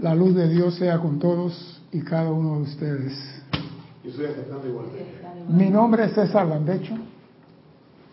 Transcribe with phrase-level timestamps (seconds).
[0.00, 3.42] La luz de Dios sea con todos y cada uno de ustedes.
[4.02, 4.28] Yo soy.
[5.48, 6.94] Mi nombre es César Landecho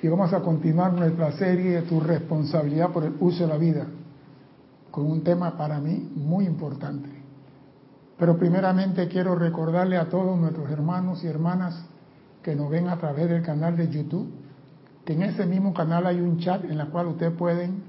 [0.02, 3.88] y vamos a continuar nuestra serie de Tu responsabilidad por el uso de la vida
[4.92, 7.10] con un tema para mí muy importante.
[8.18, 11.86] Pero primeramente quiero recordarle a todos nuestros hermanos y hermanas
[12.44, 14.30] que nos ven a través del canal de YouTube
[15.06, 17.82] que en ese mismo canal hay un chat en el cual ustedes pueden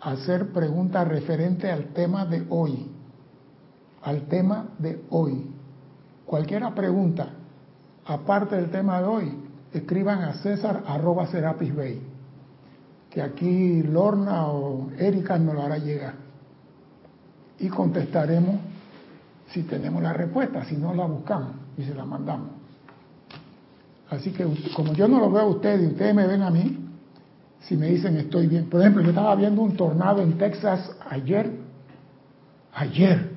[0.00, 2.97] hacer preguntas referentes al tema de hoy.
[4.02, 5.46] Al tema de hoy.
[6.24, 7.30] Cualquiera pregunta,
[8.06, 9.32] aparte del tema de hoy,
[9.72, 12.02] escriban a César arroba Serapis Bay,
[13.10, 16.14] que aquí Lorna o Erika nos lo hará llegar.
[17.58, 18.56] Y contestaremos
[19.48, 22.50] si tenemos la respuesta, si no la buscamos y se la mandamos.
[24.10, 26.78] Así que como yo no lo veo a ustedes y ustedes me ven a mí,
[27.60, 28.68] si me dicen estoy bien.
[28.70, 31.50] Por ejemplo, yo estaba viendo un tornado en Texas ayer,
[32.72, 33.27] ayer,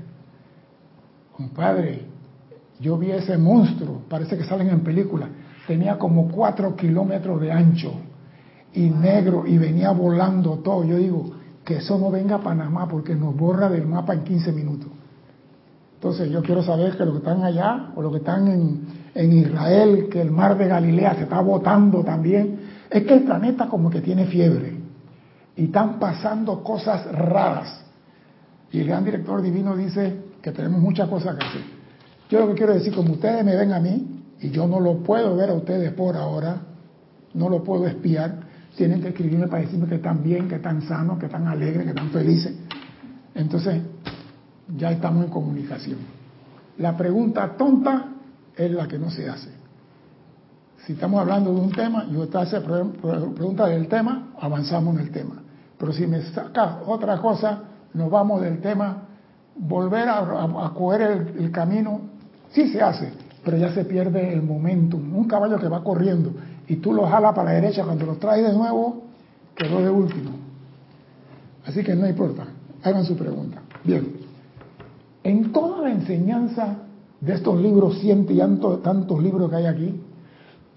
[1.41, 2.05] compadre,
[2.79, 5.27] yo vi ese monstruo, parece que salen en película,
[5.67, 7.93] tenía como cuatro kilómetros de ancho
[8.73, 10.83] y negro y venía volando todo.
[10.83, 11.31] Yo digo,
[11.63, 14.89] que eso no venga a Panamá porque nos borra del mapa en 15 minutos.
[15.95, 19.33] Entonces yo quiero saber que los que están allá o los que están en, en
[19.33, 23.89] Israel, que el mar de Galilea se está botando también, es que el planeta como
[23.91, 24.79] que tiene fiebre
[25.55, 27.83] y están pasando cosas raras.
[28.71, 31.61] Y el gran director divino dice que tenemos muchas cosas que hacer.
[32.29, 34.97] Yo lo que quiero decir, como ustedes me ven a mí, y yo no lo
[35.03, 36.61] puedo ver a ustedes por ahora,
[37.33, 38.39] no lo puedo espiar,
[38.75, 41.89] tienen que escribirme para decirme que están bien, que están sanos, que están alegres, que
[41.89, 42.53] están felices.
[43.35, 43.81] Entonces,
[44.77, 45.97] ya estamos en comunicación.
[46.77, 48.07] La pregunta tonta
[48.55, 49.49] es la que no se hace.
[50.85, 55.11] Si estamos hablando de un tema y usted hace pregunta del tema, avanzamos en el
[55.11, 55.35] tema.
[55.77, 59.09] Pero si me saca otra cosa, nos vamos del tema,
[59.55, 62.01] volver a, a, coger el, camino,
[62.51, 63.11] sí se hace,
[63.43, 65.15] pero ya se pierde el momentum.
[65.15, 66.31] Un caballo que va corriendo
[66.67, 69.03] y tú lo jalas para la derecha, cuando lo traes de nuevo,
[69.55, 70.31] quedó de último.
[71.65, 72.45] Así que no importa,
[72.83, 73.61] hagan su pregunta.
[73.83, 74.07] Bien,
[75.23, 76.77] en toda la enseñanza
[77.19, 80.01] de estos libros, cientos y tantos libros que hay aquí,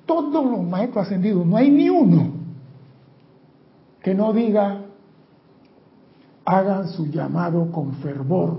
[0.06, 2.44] todos los maestros ascendidos, no hay ni uno
[4.02, 4.82] que no diga,
[6.44, 8.58] hagan su llamado con fervor.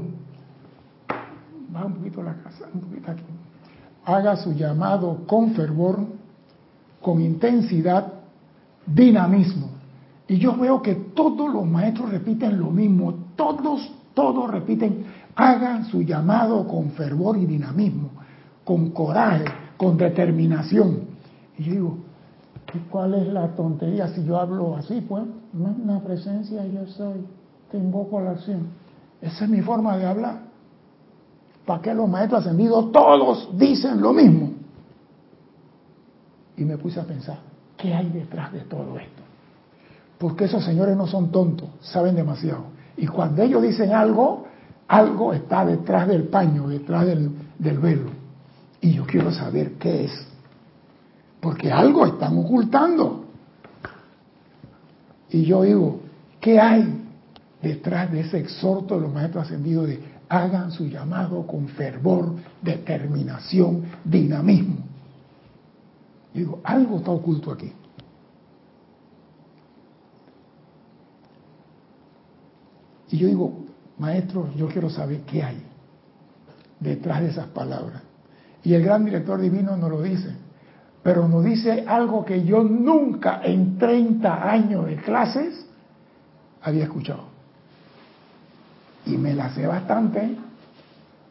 [1.84, 3.24] Un poquito la casa, un poquito aquí.
[4.06, 6.00] Haga su llamado con fervor,
[7.02, 8.14] con intensidad,
[8.86, 9.70] dinamismo.
[10.28, 15.06] Y yo veo que todos los maestros repiten lo mismo, todos, todos repiten,
[15.36, 18.10] hagan su llamado con fervor y dinamismo,
[18.64, 19.46] con coraje,
[19.78, 21.02] con determinación.
[21.58, 21.98] Y yo digo,
[22.90, 25.02] ¿cuál es la tontería si yo hablo así?
[25.02, 27.26] Pues, una presencia yo soy,
[27.72, 28.68] te invoco a la acción.
[29.22, 30.45] Esa es mi forma de hablar.
[31.66, 34.52] ¿Para qué los maestros ascendidos todos dicen lo mismo?
[36.58, 37.40] Y me puse a pensar,
[37.76, 39.24] ¿qué hay detrás de todo esto?
[40.18, 42.66] Porque esos señores no son tontos, saben demasiado.
[42.98, 44.46] Y cuando ellos dicen algo,
[44.88, 48.12] algo está detrás del paño, detrás del, del velo.
[48.80, 50.28] Y yo quiero saber qué es.
[51.42, 53.26] Porque algo están ocultando.
[55.32, 56.00] Y yo digo,
[56.40, 57.02] ¿qué hay
[57.62, 63.84] detrás de ese exhorto de los maestros ascendidos de hagan su llamado con fervor, determinación,
[64.04, 64.78] dinamismo?
[66.34, 67.72] Y digo, algo está oculto aquí.
[73.10, 73.66] Y yo digo,
[73.98, 75.64] maestro, yo quiero saber qué hay
[76.80, 78.02] detrás de esas palabras.
[78.64, 80.36] Y el gran director divino nos lo dice,
[81.04, 85.68] pero nos dice algo que yo nunca en 30 años de clases
[86.62, 87.35] había escuchado.
[89.06, 90.38] Y me la sé bastante,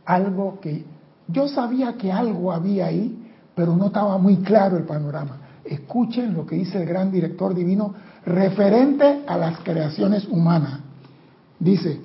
[0.04, 0.84] algo que
[1.28, 3.18] yo sabía que algo había ahí,
[3.54, 5.38] pero no estaba muy claro el panorama.
[5.64, 7.94] Escuchen lo que dice el gran director divino
[8.26, 10.80] referente a las creaciones humanas.
[11.58, 12.00] Dice,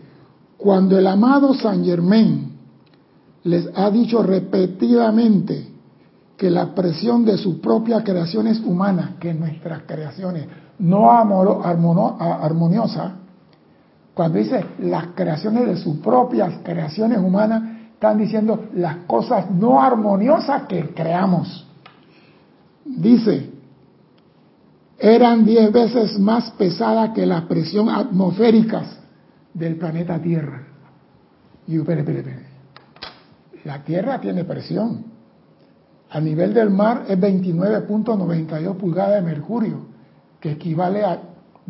[0.58, 2.54] cuando el amado San Germain
[3.44, 5.68] les ha dicho repetidamente
[6.38, 10.46] que la presión de sus propias creaciones humanas, que nuestras creaciones
[10.80, 13.12] no armoniosas,
[14.20, 17.64] cuando dice las creaciones de sus propias creaciones humanas,
[17.94, 21.66] están diciendo las cosas no armoniosas que creamos.
[22.84, 23.50] Dice,
[24.98, 29.00] eran diez veces más pesadas que las presiones atmosféricas
[29.54, 30.64] del planeta Tierra.
[31.66, 32.46] Y espere, espere, espere.
[33.64, 35.06] La Tierra tiene presión.
[36.10, 39.78] A nivel del mar es 29.92 pulgadas de mercurio,
[40.42, 41.22] que equivale a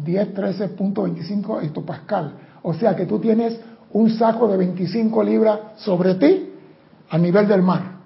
[0.03, 2.33] 10, 13.25 hectopascal.
[2.61, 3.59] O sea que tú tienes
[3.91, 6.49] un saco de 25 libras sobre ti
[7.09, 7.99] a nivel del mar.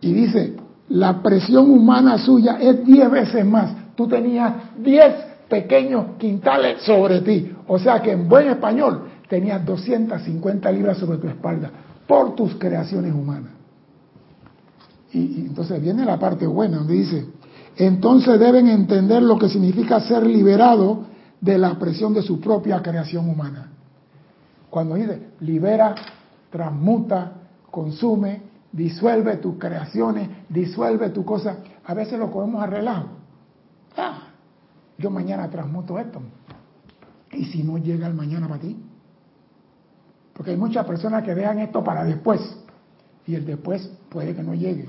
[0.00, 0.56] Y dice,
[0.88, 3.72] la presión humana suya es 10 veces más.
[3.94, 5.14] Tú tenías 10
[5.48, 7.52] pequeños quintales sobre ti.
[7.66, 11.70] O sea que en buen español tenías 250 libras sobre tu espalda
[12.06, 13.52] por tus creaciones humanas.
[15.12, 17.26] Y, entonces viene la parte buena, donde dice,
[17.78, 21.06] entonces deben entender lo que significa ser liberado
[21.40, 23.70] de la presión de su propia creación humana.
[24.68, 25.94] Cuando dice, libera,
[26.50, 27.34] transmuta,
[27.70, 28.42] consume,
[28.72, 33.04] disuelve tus creaciones, disuelve tu cosa, a veces lo cogemos a
[33.96, 34.22] Ah,
[34.98, 36.20] yo mañana transmuto esto.
[37.30, 38.76] ¿Y si no llega el mañana para ti?
[40.34, 42.40] Porque hay muchas personas que dejan esto para después.
[43.24, 44.88] Y el después puede que no llegue.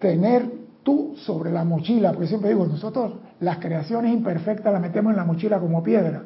[0.00, 5.16] Tener tú sobre la mochila, porque siempre digo, nosotros las creaciones imperfectas las metemos en
[5.16, 6.22] la mochila como piedra.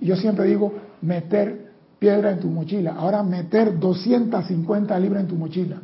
[0.00, 0.72] Y yo siempre digo,
[1.02, 2.94] meter piedra en tu mochila.
[2.94, 5.76] Ahora meter 250 libras en tu mochila.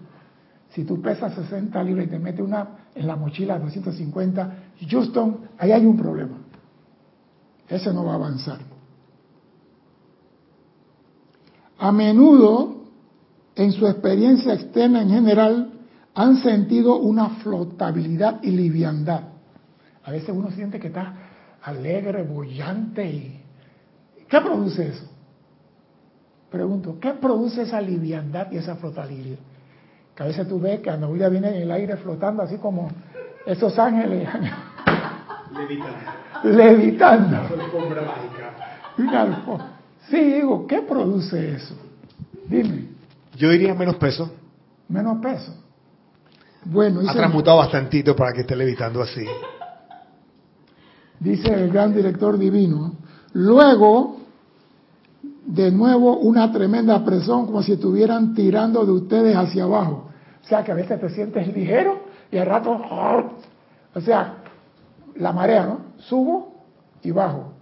[0.70, 4.52] Si tú pesas 60 libras y te metes una en la mochila 250,
[4.90, 6.38] Houston, ahí hay un problema.
[7.69, 8.58] Ese no va a avanzar.
[11.78, 12.82] A menudo,
[13.55, 15.77] en su experiencia externa en general,
[16.19, 19.20] han sentido una flotabilidad y liviandad.
[20.03, 21.15] A veces uno siente que está
[21.62, 23.41] alegre, bollante y...
[24.29, 25.09] ¿Qué produce eso?
[26.50, 29.38] Pregunto, ¿qué produce esa liviandad y esa flotabilidad?
[30.17, 32.91] Que a veces tú ves que Anahuida viene en el aire flotando así como
[33.47, 34.29] esos ángeles.
[35.53, 36.56] Levitando.
[36.56, 37.37] Levitando.
[38.99, 39.79] Una alfombra
[40.11, 41.76] Sí, digo, ¿qué produce eso?
[42.49, 42.88] Dime.
[43.37, 44.32] Yo diría menos peso.
[44.88, 45.68] Menos peso.
[46.64, 49.25] Bueno, ha transmutado bastantito para que esté levitando así.
[51.20, 52.93] Dice el gran director divino.
[53.32, 54.19] Luego,
[55.46, 60.10] de nuevo, una tremenda presión, como si estuvieran tirando de ustedes hacia abajo.
[60.44, 62.00] O sea, que a veces te sientes ligero
[62.31, 62.70] y al rato,
[63.94, 64.37] o sea,
[65.16, 65.78] la marea, ¿no?
[65.99, 66.55] Subo
[67.02, 67.52] y bajo.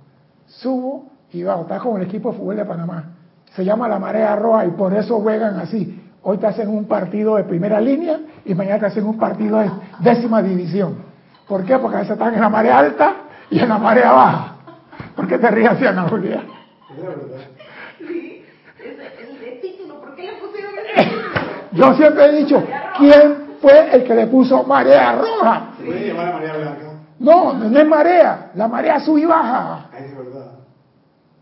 [0.46, 3.16] Subo y va, está con el equipo de fútbol de Panamá.
[3.54, 5.95] Se llama la marea roja y por eso juegan así.
[6.28, 9.70] Hoy te hacen un partido de primera línea y mañana te hacen un partido de
[10.00, 10.96] décima división.
[11.46, 11.78] ¿Por qué?
[11.78, 13.14] Porque a veces están en la marea alta
[13.48, 14.56] y en la marea baja.
[15.14, 16.42] ¿Por qué te ríes así, Ana Julia?
[21.70, 22.60] Yo siempre he dicho,
[22.98, 25.62] ¿quién fue el que le puso marea roja?
[27.20, 29.90] No, no es marea, la marea sube y baja.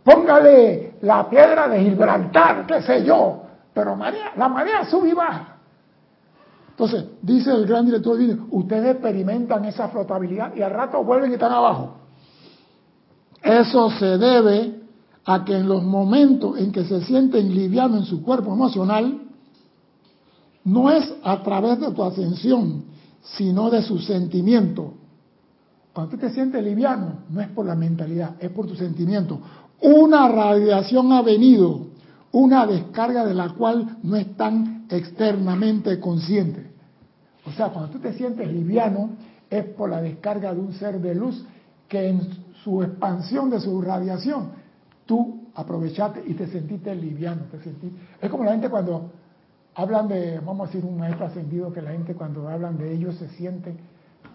[0.05, 3.44] Póngale la piedra de Gibraltar, qué sé yo.
[3.75, 3.97] Pero
[4.37, 5.57] la marea sube y baja.
[6.71, 11.31] Entonces, dice el gran director del video, ustedes experimentan esa flotabilidad y al rato vuelven
[11.31, 11.97] y están abajo.
[13.43, 14.83] Eso se debe
[15.25, 19.21] a que en los momentos en que se sienten livianos en su cuerpo emocional,
[20.65, 22.85] no es a través de tu ascensión,
[23.23, 24.95] sino de su sentimiento.
[25.93, 29.41] Cuando tú te sientes liviano, no es por la mentalidad, es por tu sentimiento
[29.85, 31.89] una radiación ha venido,
[32.35, 36.67] una descarga de la cual no están externamente conscientes.
[37.47, 39.11] O sea, cuando tú te sientes liviano,
[39.49, 41.45] es por la descarga de un ser de luz
[41.89, 42.23] que en
[42.65, 44.49] su expansión de su radiación,
[45.07, 47.43] tú aprovechaste y te sentiste liviano.
[47.53, 47.59] Te
[48.21, 49.13] Es como la gente cuando
[49.77, 53.15] hablan de, vamos a decir, un maestro ascendido, que la gente cuando hablan de ellos
[53.15, 53.77] se siente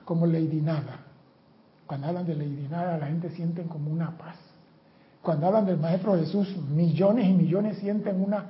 [0.06, 1.02] como Lady Nada.
[1.86, 4.49] Cuando hablan de Lady Nada, la gente siente como una paz
[5.22, 8.46] cuando hablan del Maestro Jesús, millones y millones sienten una,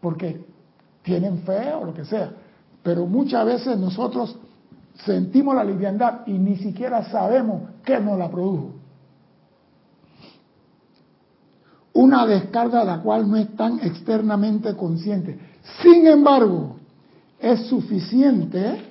[0.00, 0.44] porque
[1.02, 2.30] tienen fe o lo que sea.
[2.82, 4.36] Pero muchas veces nosotros
[5.04, 8.72] sentimos la liviandad y ni siquiera sabemos qué nos la produjo.
[11.94, 15.36] Una descarga de la cual no están externamente conscientes.
[15.82, 16.76] Sin embargo,
[17.38, 18.82] es suficiente,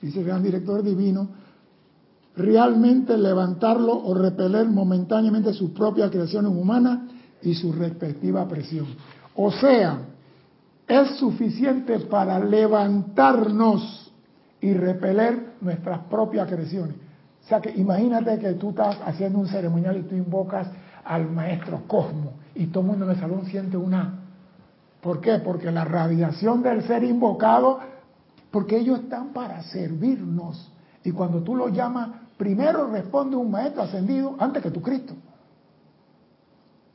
[0.00, 1.28] dice el gran director divino,
[2.38, 7.08] realmente levantarlo o repeler momentáneamente su propia creación humana
[7.42, 8.86] y su respectiva presión.
[9.34, 9.98] O sea,
[10.86, 14.12] es suficiente para levantarnos
[14.60, 16.96] y repeler nuestras propias creaciones.
[17.44, 20.68] O sea que imagínate que tú estás haciendo un ceremonial y tú invocas
[21.04, 24.24] al maestro Cosmo y todo el mundo en el salón siente una...
[25.00, 25.38] ¿Por qué?
[25.38, 27.78] Porque la radiación del ser invocado,
[28.50, 30.72] porque ellos están para servirnos.
[31.04, 35.14] Y cuando tú lo llamas primero responde un maestro ascendido antes que tu Cristo.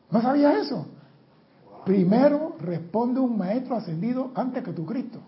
[0.10, 0.88] ¿No sabías eso?
[1.86, 5.20] Primero responde un maestro ascendido antes que tu Cristo.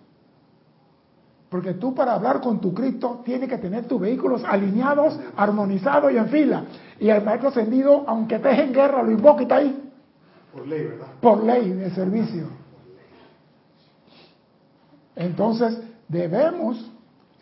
[1.50, 6.18] Porque tú para hablar con tu Cristo tienes que tener tus vehículos alineados, armonizados y
[6.18, 6.64] en fila.
[7.00, 9.92] Y el maestro ascendido, aunque estés en guerra, lo invoca y está ahí.
[10.54, 11.08] Por ley, ¿verdad?
[11.22, 12.48] Por ley de servicio.
[15.16, 16.92] Entonces, debemos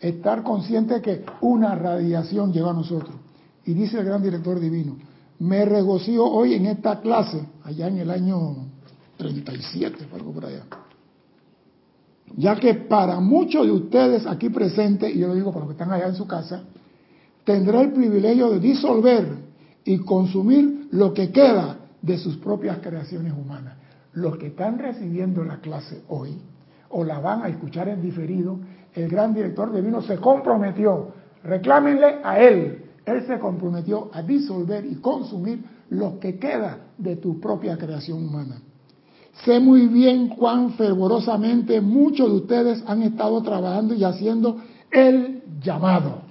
[0.00, 3.14] estar conscientes que una radiación llega a nosotros.
[3.64, 4.96] Y dice el gran director divino,
[5.38, 8.56] me regocijo hoy en esta clase, allá en el año
[9.16, 10.64] 37, algo por allá.
[12.36, 15.82] Ya que para muchos de ustedes aquí presentes, y yo lo digo para los que
[15.82, 16.64] están allá en su casa,
[17.44, 19.26] tendrá el privilegio de disolver
[19.84, 23.74] y consumir lo que queda de sus propias creaciones humanas.
[24.12, 26.38] Los que están recibiendo la clase hoy
[26.90, 28.58] o la van a escuchar en diferido,
[28.94, 31.08] el gran director divino se comprometió,
[31.42, 37.40] reclámenle a él, él se comprometió a disolver y consumir lo que queda de tu
[37.40, 38.62] propia creación humana.
[39.44, 44.58] Sé muy bien cuán fervorosamente muchos de ustedes han estado trabajando y haciendo
[44.90, 46.22] el llamado.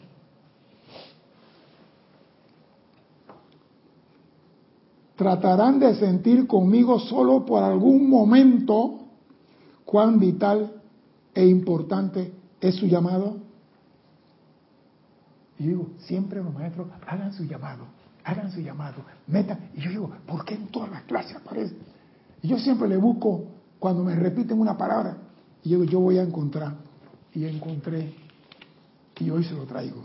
[5.15, 8.99] Tratarán de sentir conmigo solo por algún momento
[9.85, 10.71] cuán vital
[11.35, 12.31] e importante
[12.63, 13.35] es su llamado.
[15.59, 17.85] Y digo, siempre los maestros hagan su llamado,
[18.23, 19.69] hagan su llamado, metan.
[19.75, 21.75] Y yo digo, ¿por qué en todas las clases aparece?
[22.41, 23.45] Y yo siempre le busco
[23.79, 25.17] cuando me repiten una palabra.
[25.61, 26.75] Y yo digo, yo voy a encontrar.
[27.33, 28.13] Y encontré.
[29.19, 30.01] Y hoy se lo traigo.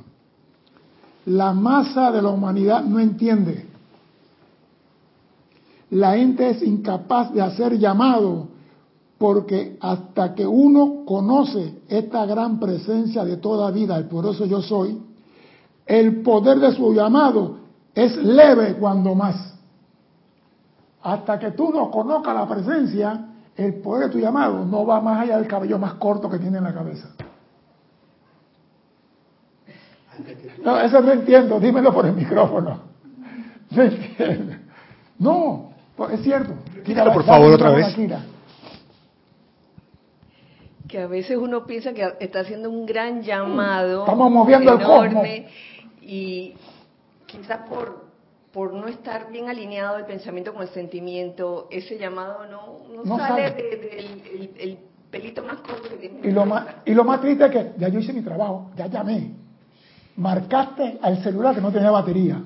[1.27, 3.67] La masa de la humanidad no entiende.
[5.91, 8.49] La gente es incapaz de hacer llamado
[9.19, 14.97] porque hasta que uno conoce esta gran presencia de toda vida, el poderoso yo soy,
[15.85, 17.59] el poder de su llamado
[17.95, 19.55] es leve cuando más.
[21.03, 25.21] Hasta que tú no conozcas la presencia, el poder de tu llamado no va más
[25.21, 27.09] allá del cabello más corto que tiene en la cabeza.
[30.65, 32.81] No, eso no entiendo, dímelo por el micrófono.
[33.71, 34.55] No entiendo.
[35.19, 36.53] No, pues es cierto.
[36.85, 37.95] Quítalo por favor otra vez
[40.89, 45.47] que a veces uno piensa que está haciendo un gran llamado Estamos moviendo enorme
[46.01, 46.55] y
[47.27, 48.09] quizás por
[48.53, 53.51] por no estar bien alineado el pensamiento con el sentimiento, ese llamado no, no, sale,
[53.51, 54.79] del el,
[55.11, 56.21] pelito más corto que tiene.
[56.27, 58.87] Y lo más, y lo más triste es que ya yo hice mi trabajo, ya
[58.87, 59.33] llamé.
[60.17, 62.43] Marcaste al celular que no tenía batería.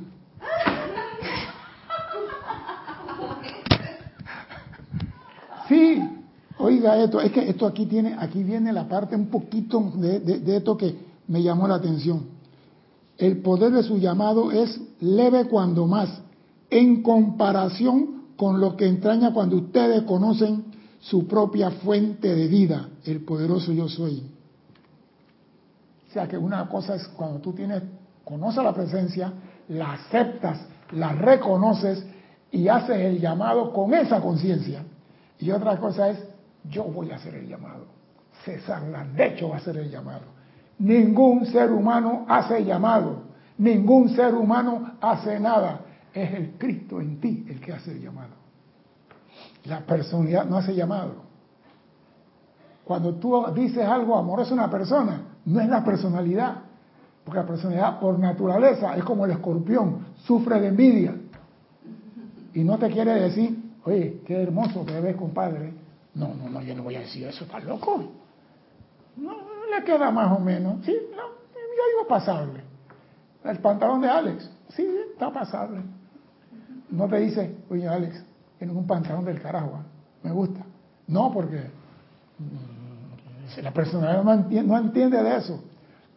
[6.83, 10.97] Esto, es que esto aquí tiene, aquí viene la parte un poquito de, esto que
[11.29, 12.27] me llamó la atención.
[13.19, 16.09] El poder de su llamado es leve cuando más,
[16.71, 20.65] en comparación con lo que entraña cuando ustedes conocen
[21.01, 24.23] su propia fuente de vida, el poderoso yo soy.
[26.09, 27.83] O sea que una cosa es cuando tú tienes,
[28.25, 29.33] conoces la presencia,
[29.69, 30.61] la aceptas,
[30.93, 32.05] la reconoces
[32.51, 34.85] y haces el llamado con esa conciencia.
[35.39, 36.32] Y otra cosa es
[36.71, 37.87] yo voy a hacer el llamado.
[38.45, 38.83] César
[39.19, 40.23] hecho va a hacer el llamado.
[40.79, 43.23] Ningún ser humano hace llamado.
[43.59, 45.81] Ningún ser humano hace nada.
[46.13, 48.35] Es el Cristo en ti el que hace el llamado.
[49.65, 51.23] La personalidad no hace llamado.
[52.85, 56.57] Cuando tú dices algo amoroso a una persona, no es la personalidad.
[57.25, 61.15] Porque la personalidad por naturaleza es como el escorpión, sufre de envidia.
[62.55, 65.82] Y no te quiere decir, oye, qué hermoso que ves, compadre.
[66.15, 68.05] No, no, no, yo no voy a decir eso, está loco.
[69.17, 69.33] No,
[69.71, 70.85] le queda más o menos.
[70.85, 72.63] Sí, no, yo digo pasable.
[73.45, 75.83] El pantalón de Alex, sí, está pasable.
[76.91, 78.23] No te dice, oye Alex,
[78.59, 79.85] tienes un pantalón del carajo, ¿ah?
[80.23, 80.61] me gusta.
[81.09, 81.71] No, porque
[82.39, 85.61] mm, la personalidad no entiende, no entiende de eso.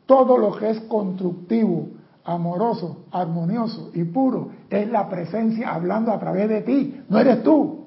[0.06, 1.88] Todo lo que es constructivo,
[2.26, 7.86] amoroso, armonioso y puro es la presencia hablando a través de ti, no eres tú.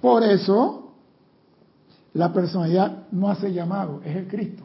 [0.00, 0.81] Por eso
[2.14, 4.64] la personalidad no hace llamado, es el Cristo.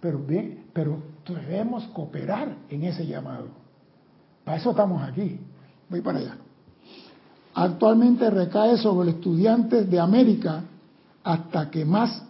[0.00, 3.48] Pero, bien, pero debemos cooperar en ese llamado.
[4.44, 5.38] Para eso estamos aquí.
[5.88, 6.36] Voy para allá.
[7.54, 10.62] Actualmente recae sobre los estudiantes de América
[11.22, 12.22] hasta que más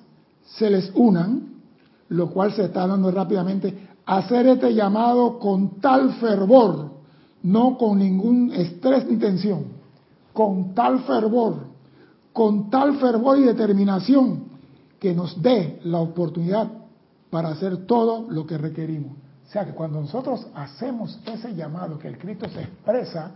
[0.45, 1.61] se les unan,
[2.09, 6.90] lo cual se está dando rápidamente, hacer este llamado con tal fervor,
[7.45, 9.66] no con ningún estrés ni tensión,
[10.33, 11.69] con tal fervor
[12.32, 14.44] con tal fervor y determinación
[14.99, 16.70] que nos dé la oportunidad
[17.30, 19.12] para hacer todo lo que requerimos.
[19.46, 23.32] O sea que cuando nosotros hacemos ese llamado que el Cristo se expresa,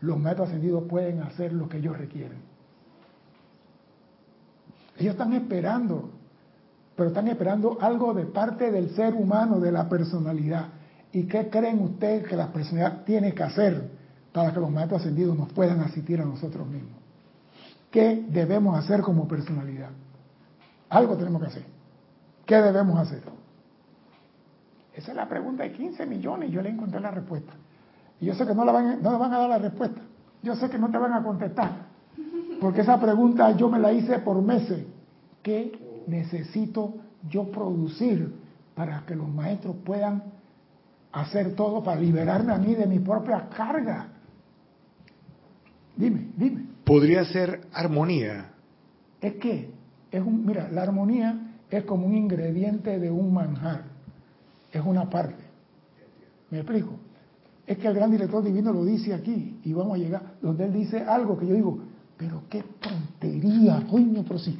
[0.00, 2.38] los maestros ascendidos pueden hacer lo que ellos requieren.
[4.98, 6.10] Ellos están esperando,
[6.94, 10.68] pero están esperando algo de parte del ser humano, de la personalidad.
[11.12, 13.90] ¿Y qué creen ustedes que la personalidad tiene que hacer
[14.32, 17.03] para que los maestros ascendidos nos puedan asistir a nosotros mismos?
[17.94, 19.90] ¿Qué debemos hacer como personalidad?
[20.88, 21.64] Algo tenemos que hacer.
[22.44, 23.22] ¿Qué debemos hacer?
[24.96, 27.52] Esa es la pregunta de 15 millones yo le encontré la respuesta.
[28.20, 30.00] Y yo sé que no, la le van a dar la respuesta.
[30.42, 31.70] Yo sé que no te van a contestar.
[32.60, 34.84] Porque esa pregunta yo me la hice por meses.
[35.44, 36.94] ¿Qué necesito
[37.28, 38.34] yo producir
[38.74, 40.20] para que los maestros puedan
[41.12, 44.08] hacer todo para liberarme a mí de mi propia carga?
[45.96, 46.73] Dime, dime.
[46.84, 48.52] Podría ser armonía.
[49.20, 49.70] Es que,
[50.10, 53.84] es un, mira, la armonía es como un ingrediente de un manjar.
[54.70, 55.42] Es una parte.
[56.50, 56.98] ¿Me explico?
[57.66, 60.72] Es que el gran director divino lo dice aquí y vamos a llegar donde él
[60.72, 61.78] dice algo que yo digo,
[62.16, 64.58] pero qué tontería, coño, pero si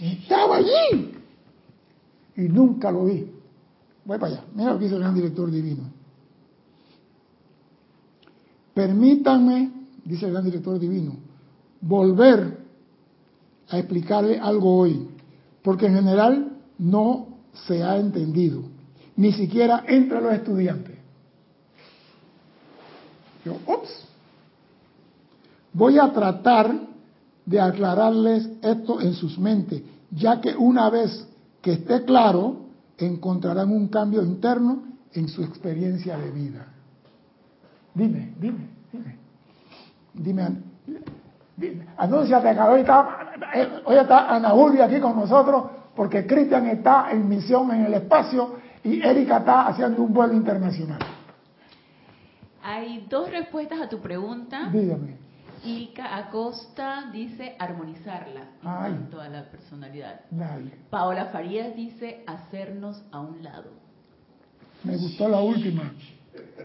[0.00, 1.14] estaba allí
[2.36, 3.32] y nunca lo vi.
[4.04, 4.44] Voy para allá.
[4.54, 5.82] Mira lo que dice el gran director divino.
[8.72, 9.72] Permítanme,
[10.04, 11.16] dice el gran director divino,
[11.86, 12.58] volver
[13.68, 15.08] a explicarle algo hoy,
[15.62, 17.26] porque en general no
[17.66, 18.62] se ha entendido,
[19.16, 20.96] ni siquiera entre los estudiantes.
[23.44, 24.04] Yo, ups,
[25.72, 26.74] voy a tratar
[27.44, 31.26] de aclararles esto en sus mentes, ya que una vez
[31.62, 32.66] que esté claro,
[32.98, 36.66] encontrarán un cambio interno en su experiencia de vida.
[37.94, 39.16] Dime, dime, dime.
[40.14, 40.62] Dime.
[41.96, 43.32] Anúnciate que hoy está,
[43.84, 48.56] hoy está Ana Julia aquí con nosotros porque Cristian está en misión en el espacio
[48.84, 50.98] y Erika está haciendo un vuelo internacional.
[52.62, 54.68] Hay dos respuestas a tu pregunta.
[54.70, 55.16] Dígame.
[55.64, 58.42] Ilka Acosta dice armonizarla
[58.86, 60.20] en toda la personalidad.
[60.30, 60.72] Dale.
[60.90, 63.70] Paola Farías dice hacernos a un lado.
[64.84, 65.92] Me gustó la última.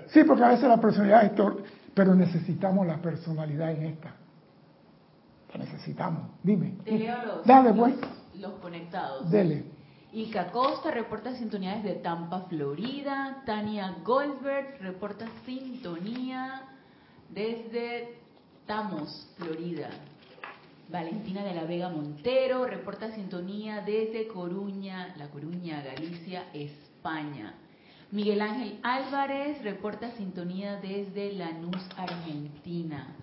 [0.07, 1.31] Sí, porque a veces la personalidad es
[1.93, 4.15] pero necesitamos la personalidad en esta.
[5.53, 6.31] La necesitamos.
[6.43, 6.77] Dime.
[6.83, 7.95] Te leo los, Dale, pues.
[8.39, 9.29] los, conectados.
[9.29, 9.65] Dele.
[10.13, 13.43] Ilka Costa reporta sintonía desde Tampa, Florida.
[13.45, 16.63] Tania Goldberg reporta sintonía
[17.29, 18.19] desde
[18.65, 19.89] Tamos, Florida.
[20.89, 27.53] Valentina de la Vega Montero reporta sintonía desde Coruña, La Coruña, Galicia, España.
[28.11, 33.15] Miguel Ángel Álvarez reporta sintonía desde Lanús, Argentina.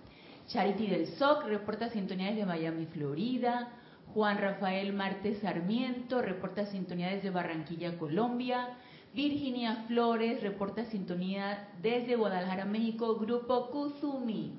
[0.48, 3.68] Charity del SOC reporta sintonía desde Miami, Florida.
[4.14, 8.70] Juan Rafael Martes Sarmiento reporta sintonía desde Barranquilla, Colombia.
[9.14, 14.58] Virginia Flores reporta sintonía desde Guadalajara, México, Grupo Kuzumi.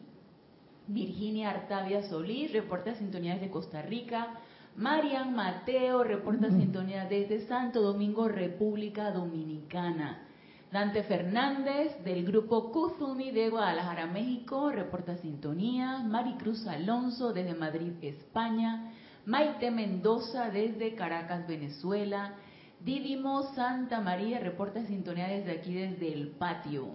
[0.85, 4.39] Virginia Artavia Solís reporta sintonía desde Costa Rica.
[4.75, 10.28] Marian Mateo reporta sintonía desde Santo Domingo, República Dominicana.
[10.71, 16.03] Dante Fernández del grupo Kuzumi de Guadalajara, México, reporta sintonía.
[16.05, 18.91] Maricruz Alonso desde Madrid, España.
[19.25, 22.35] Maite Mendoza desde Caracas, Venezuela.
[22.81, 26.89] Didimo Santa María reporta sintonía desde aquí, desde el patio.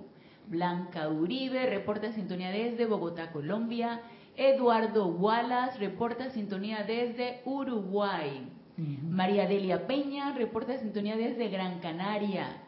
[0.47, 4.03] Blanca Uribe reporta sintonía desde Bogotá, Colombia.
[4.37, 8.49] Eduardo Wallace reporta sintonía desde Uruguay.
[8.77, 12.61] María Delia Peña reporta sintonía desde Gran Canaria.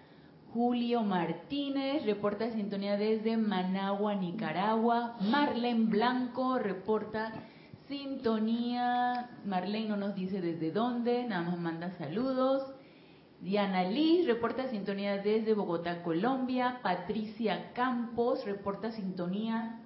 [0.53, 5.17] Julio Martínez reporta sintonía desde Managua, Nicaragua.
[5.21, 7.33] Marlene Blanco reporta
[7.89, 9.31] sintonía.
[9.45, 12.73] Marlene no nos dice desde dónde, nada más manda saludos.
[13.41, 16.81] Diana Liz reporta sintonía desde Bogotá, Colombia.
[16.83, 19.83] Patricia Campos reporta sintonía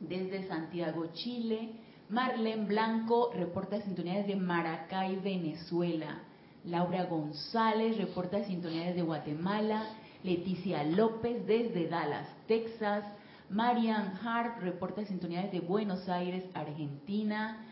[0.00, 1.72] desde Santiago, Chile.
[2.08, 6.22] Marlene Blanco reporta sintonía desde Maracay, Venezuela.
[6.66, 9.84] Laura González reporta sintonía desde Guatemala.
[10.24, 13.04] Leticia López desde Dallas, Texas.
[13.48, 17.64] Marian Hart reporta sintonía desde Buenos Aires, Argentina.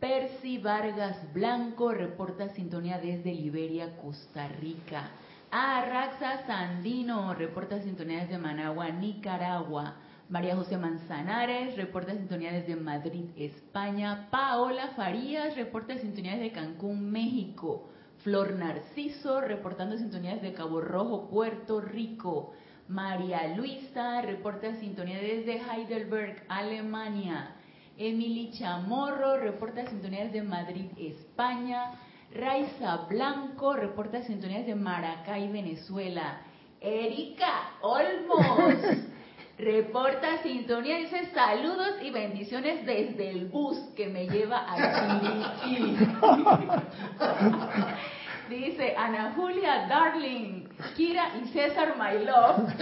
[0.00, 5.10] Percy Vargas Blanco reporta sintonía desde Liberia, Costa Rica.
[5.52, 9.94] Arraxa Sandino reporta sintonía desde Managua, Nicaragua.
[10.28, 14.26] María José Manzanares reporta sintonía desde Madrid, España.
[14.32, 17.91] Paola Farías reporta sintonía desde Cancún, México.
[18.22, 22.52] Flor Narciso reportando sintonía desde Cabo Rojo, Puerto Rico.
[22.88, 27.56] María Luisa reporta sintonía desde Heidelberg, Alemania.
[27.98, 31.92] Emily Chamorro reporta sintonías de Madrid, España.
[32.34, 36.40] Raiza Blanco reporta sintonías de Maracay, Venezuela.
[36.80, 38.76] Erika Olmos
[39.58, 45.96] reporta sintonía, dice saludos y bendiciones desde el bus que me lleva a Chiriquí.
[48.52, 52.72] dice Ana Julia Darling, Kira y César My Love.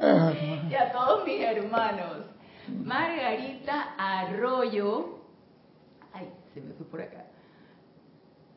[0.70, 2.26] y a todos mis hermanos.
[2.84, 5.20] Margarita Arroyo
[6.12, 7.26] Ay, se me fue por acá.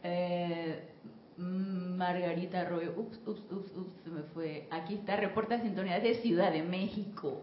[0.03, 0.89] Eh,
[1.37, 4.67] Margarita Arroyo, ups, ups, ups, ups, se me fue.
[4.71, 7.41] Aquí está, reporta sintonía de Ciudad de México.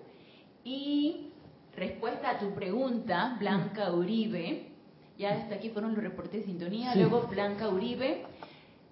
[0.64, 1.32] Y
[1.76, 4.69] respuesta a tu pregunta, Blanca Uribe,
[5.20, 8.22] ya hasta aquí fueron los reportes de sintonía, luego Blanca Uribe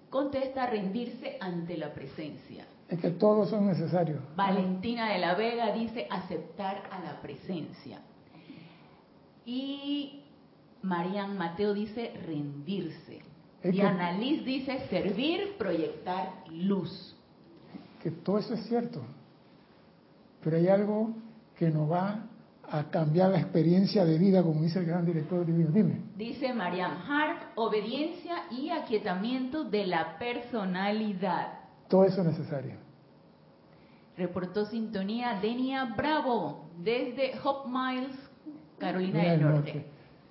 [0.09, 2.67] contesta rendirse ante la presencia.
[2.87, 4.19] Es que todos son necesarios.
[4.35, 8.01] Valentina de la Vega dice aceptar a la presencia.
[9.45, 10.23] Y
[10.83, 13.21] Marian Mateo dice rendirse.
[13.63, 17.15] y Annalise dice servir, proyectar luz.
[18.01, 19.01] Que todo eso es cierto.
[20.43, 21.13] Pero hay algo
[21.57, 22.28] que nos va
[22.71, 25.69] a cambiar la experiencia de vida, como dice el gran director divino.
[25.71, 26.01] Dime.
[26.17, 31.59] Dice Mariam Hart, obediencia y aquietamiento de la personalidad.
[31.87, 32.73] Todo eso es necesario.
[34.17, 38.15] Reportó sintonía Denia Bravo desde Hope Miles,
[38.77, 39.85] Carolina del Norte.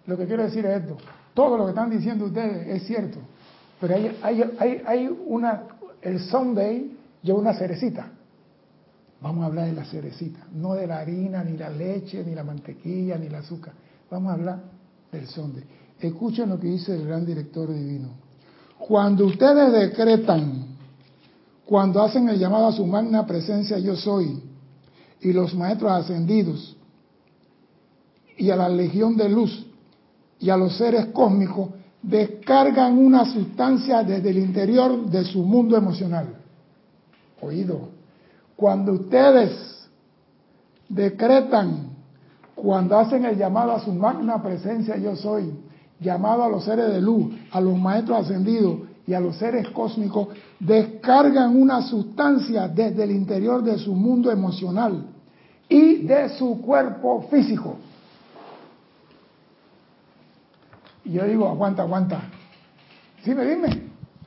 [0.07, 0.97] Lo que quiero decir es esto.
[1.35, 3.19] Todo lo que están diciendo ustedes es cierto.
[3.81, 5.65] Pero hay, hay, hay, hay una,
[6.03, 8.11] el Sunday lleva una cerecita.
[9.21, 12.45] Vamos a hablar de la cerecita, no de la harina, ni la leche, ni la
[12.45, 13.75] mantequilla, ni el azúcar.
[14.11, 14.63] Vamos a hablar
[15.11, 15.65] del sonde.
[15.99, 18.11] Escuchen lo que dice el gran director divino.
[18.79, 20.67] Cuando ustedes decretan,
[21.67, 24.41] cuando hacen el llamado a su magna presencia yo soy,
[25.21, 26.77] y los maestros ascendidos,
[28.37, 29.67] y a la legión de luz,
[30.39, 36.37] y a los seres cósmicos, descargan una sustancia desde el interior de su mundo emocional.
[37.41, 37.98] Oído
[38.59, 39.89] cuando ustedes
[40.89, 41.91] decretan,
[42.57, 45.55] cuando hacen el llamado a su magna presencia yo soy,
[46.01, 50.31] llamado a los seres de luz, a los maestros ascendidos y a los seres cósmicos,
[50.59, 55.05] descargan una sustancia desde el interior de su mundo emocional
[55.69, 57.77] y de su cuerpo físico.
[61.05, 62.23] Y yo digo, aguanta, aguanta.
[63.25, 63.83] Dime, dime.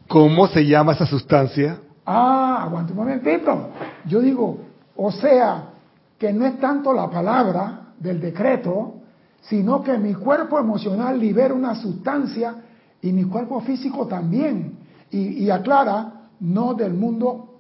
[0.08, 1.80] ¿Cómo se llama esa sustancia?
[2.06, 3.72] Ah, aguanta un momentito.
[4.08, 4.60] Yo digo,
[4.96, 5.70] o sea,
[6.18, 8.96] que no es tanto la palabra del decreto,
[9.42, 12.56] sino que mi cuerpo emocional libera una sustancia
[13.02, 14.78] y mi cuerpo físico también.
[15.10, 17.60] Y, aclara, no del mundo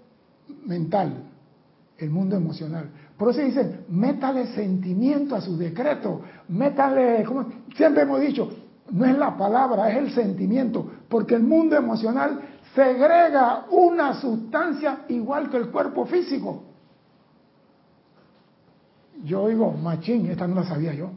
[0.65, 1.23] mental,
[1.97, 2.89] el mundo emocional.
[3.17, 8.49] Por eso dicen, métale sentimiento a su decreto, métale, como siempre hemos dicho,
[8.91, 12.39] no es la palabra, es el sentimiento, porque el mundo emocional
[12.76, 16.64] segrega una sustancia igual que el cuerpo físico.
[19.24, 21.12] Yo digo, machín, esta no la sabía yo.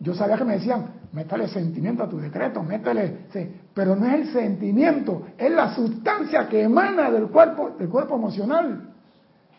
[0.00, 4.14] Yo sabía que me decían, métale sentimiento a tu decreto, métale, sí, pero no es
[4.14, 8.92] el sentimiento, es la sustancia que emana del cuerpo, del cuerpo emocional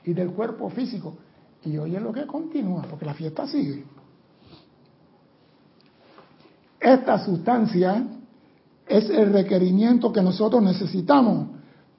[0.03, 1.17] y del cuerpo físico.
[1.63, 3.85] Y hoy es lo que continúa, porque la fiesta sigue.
[6.79, 8.03] Esta sustancia
[8.87, 11.49] es el requerimiento que nosotros necesitamos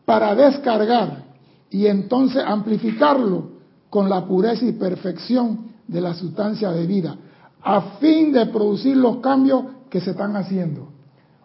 [0.05, 1.25] para descargar
[1.71, 3.51] y entonces amplificarlo
[3.91, 7.17] con la pureza y perfección de la sustancia de vida,
[7.63, 10.89] a fin de producir los cambios que se están haciendo.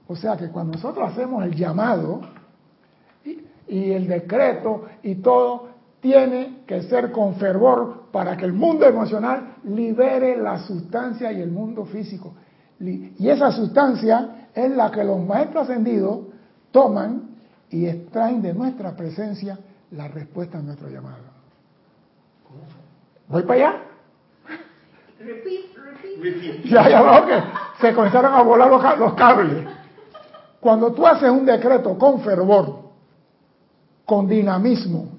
[0.07, 2.21] O sea que cuando nosotros hacemos el llamado
[3.67, 5.69] y, el decreto y todo,
[6.01, 11.51] tiene que ser con fervor para que el mundo emocional libere la sustancia y el
[11.51, 12.33] mundo físico.
[12.79, 16.19] Y esa sustancia es la que los maestros ascendidos
[16.71, 17.29] toman
[17.69, 19.57] y extraen de nuestra presencia
[19.91, 21.23] la respuesta a nuestro llamado.
[23.27, 23.81] ¿Voy para allá?
[26.65, 27.43] Ya, ya veo que
[27.79, 29.67] se comenzaron a volar los, los cables.
[30.59, 32.81] Cuando tú haces un decreto con fervor,
[34.05, 35.09] con dinamismo,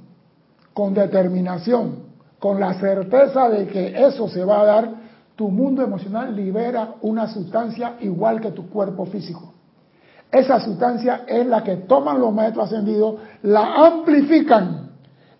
[0.72, 2.04] con determinación,
[2.38, 5.01] con la certeza de que eso se va a dar,
[5.42, 9.52] tu mundo emocional libera una sustancia igual que tu cuerpo físico.
[10.30, 14.92] Esa sustancia es la que toman los maestros ascendidos, la amplifican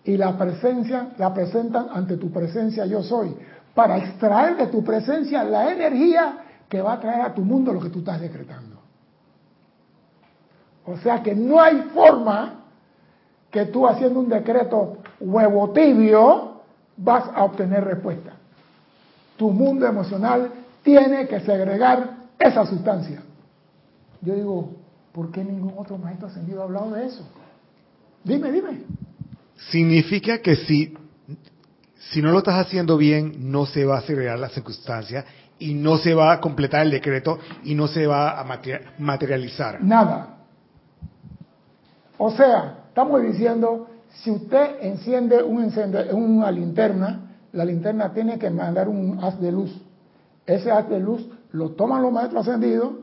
[0.03, 3.33] y la, presencia, la presentan ante tu presencia yo soy,
[3.73, 7.79] para extraer de tu presencia la energía que va a traer a tu mundo lo
[7.79, 8.81] que tú estás decretando.
[10.85, 12.55] O sea que no hay forma
[13.49, 16.61] que tú haciendo un decreto huevo tibio
[16.97, 18.33] vas a obtener respuesta
[19.37, 20.51] tu mundo emocional
[20.83, 23.21] tiene que segregar esa sustancia.
[24.21, 24.73] Yo digo,
[25.11, 27.27] ¿por qué ningún otro maestro ascendido ha hablado de eso?
[28.23, 28.83] Dime, dime.
[29.69, 30.93] Significa que si,
[32.11, 35.25] si no lo estás haciendo bien, no se va a segregar la circunstancia
[35.59, 38.43] y no se va a completar el decreto y no se va a
[38.97, 39.81] materializar.
[39.83, 40.37] Nada.
[42.17, 45.71] O sea, estamos diciendo, si usted enciende un
[46.13, 49.71] una linterna, la linterna tiene que mandar un haz de luz.
[50.45, 52.93] Ese haz de luz lo toman los maestros ascendidos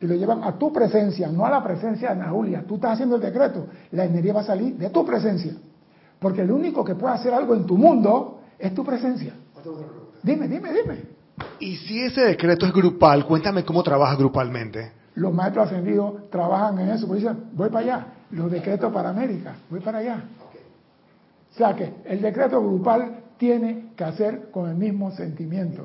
[0.00, 2.64] y lo llevan a tu presencia, no a la presencia de Ana Julia.
[2.66, 5.54] Tú estás haciendo el decreto, la energía va a salir de tu presencia.
[6.18, 9.32] Porque el único que puede hacer algo en tu mundo es tu presencia.
[10.22, 11.02] Dime, dime, dime.
[11.60, 14.92] Y si ese decreto es grupal, cuéntame cómo trabaja grupalmente.
[15.14, 19.54] Los maestros ascendidos trabajan en eso, pues dicen, voy para allá, los decretos para América,
[19.70, 20.24] voy para allá.
[21.52, 25.82] O sea que el decreto grupal tiene que hacer con el mismo sentimiento.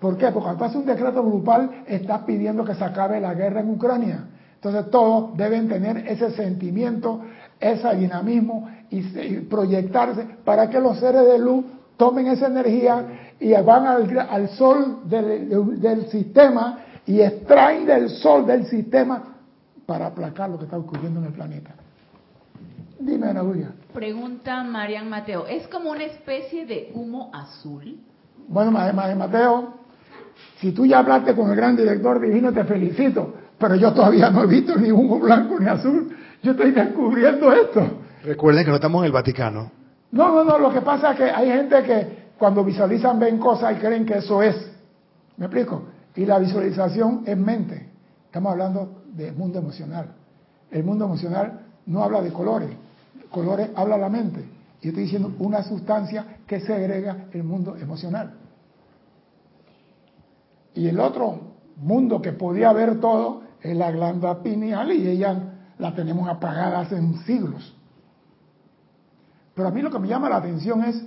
[0.00, 0.26] ¿Por qué?
[0.32, 4.24] Porque cuando hace un decreto grupal, estás pidiendo que se acabe la guerra en Ucrania.
[4.56, 7.20] Entonces todos deben tener ese sentimiento,
[7.60, 9.02] ese dinamismo y
[9.42, 11.64] proyectarse para que los seres de luz
[11.96, 13.06] tomen esa energía
[13.38, 19.36] y van al, sol del, sistema y extraen del sol del sistema
[19.86, 21.72] para aplacar lo que está ocurriendo en el planeta.
[23.00, 23.72] Dime, Ana Julia.
[23.94, 27.98] Pregunta Marian Mateo, ¿es como una especie de humo azul?
[28.46, 29.74] Bueno, Marian Mateo,
[30.60, 34.44] si tú ya hablaste con el gran director divino, te felicito, pero yo todavía no
[34.44, 36.14] he visto ni humo blanco ni azul.
[36.42, 37.82] Yo estoy descubriendo esto.
[38.22, 39.72] Recuerden que no estamos en el Vaticano.
[40.12, 43.76] No, no, no, lo que pasa es que hay gente que cuando visualizan ven cosas
[43.76, 44.56] y creen que eso es.
[45.38, 45.84] ¿Me explico?
[46.16, 47.88] Y la visualización es mente.
[48.26, 50.12] Estamos hablando del mundo emocional.
[50.70, 52.68] El mundo emocional no habla de colores.
[53.30, 54.44] Colores habla la mente.
[54.82, 58.34] Y estoy diciendo una sustancia que segrega el mundo emocional.
[60.74, 61.40] Y el otro
[61.76, 67.00] mundo que podía ver todo es la glándula pineal y ella la tenemos apagada hace
[67.26, 67.74] siglos.
[69.54, 71.04] Pero a mí lo que me llama la atención es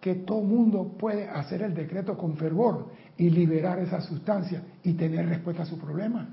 [0.00, 5.28] que todo mundo puede hacer el decreto con fervor y liberar esa sustancia y tener
[5.28, 6.28] respuesta a su problema.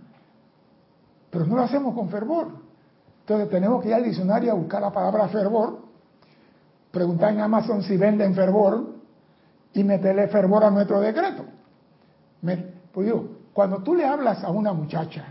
[1.29, 2.51] Pero no lo hacemos con fervor.
[3.31, 5.79] Entonces tenemos que ir al diccionario a buscar la palabra fervor,
[6.91, 8.89] preguntar en Amazon si venden fervor
[9.73, 11.45] y meterle fervor a nuestro decreto.
[12.41, 15.27] pues digo, cuando tú le hablas a una muchacha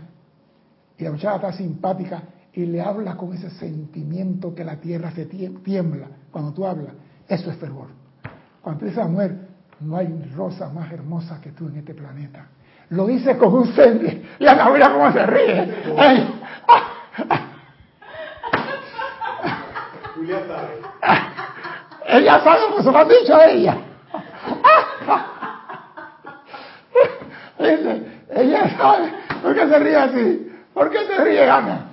[0.97, 5.27] y la muchacha está simpática y le hablas con ese sentimiento que la tierra se
[5.27, 6.95] tiembla cuando tú hablas,
[7.27, 7.89] eso es fervor.
[8.63, 9.47] Cuando tú dices a mujer,
[9.79, 12.47] no hay rosa más hermosa que tú en este planeta.
[12.89, 14.27] Lo dice con un sentimiento.
[14.39, 15.71] Y Ana mira cómo se ríe.
[20.21, 20.77] Julia sabe.
[22.19, 23.77] Ella sabe, pues se lo han dicho a ella.
[28.29, 29.13] ella sabe.
[29.41, 30.51] ¿Por qué se ríe así?
[30.73, 31.87] ¿Por qué se ríe Ana?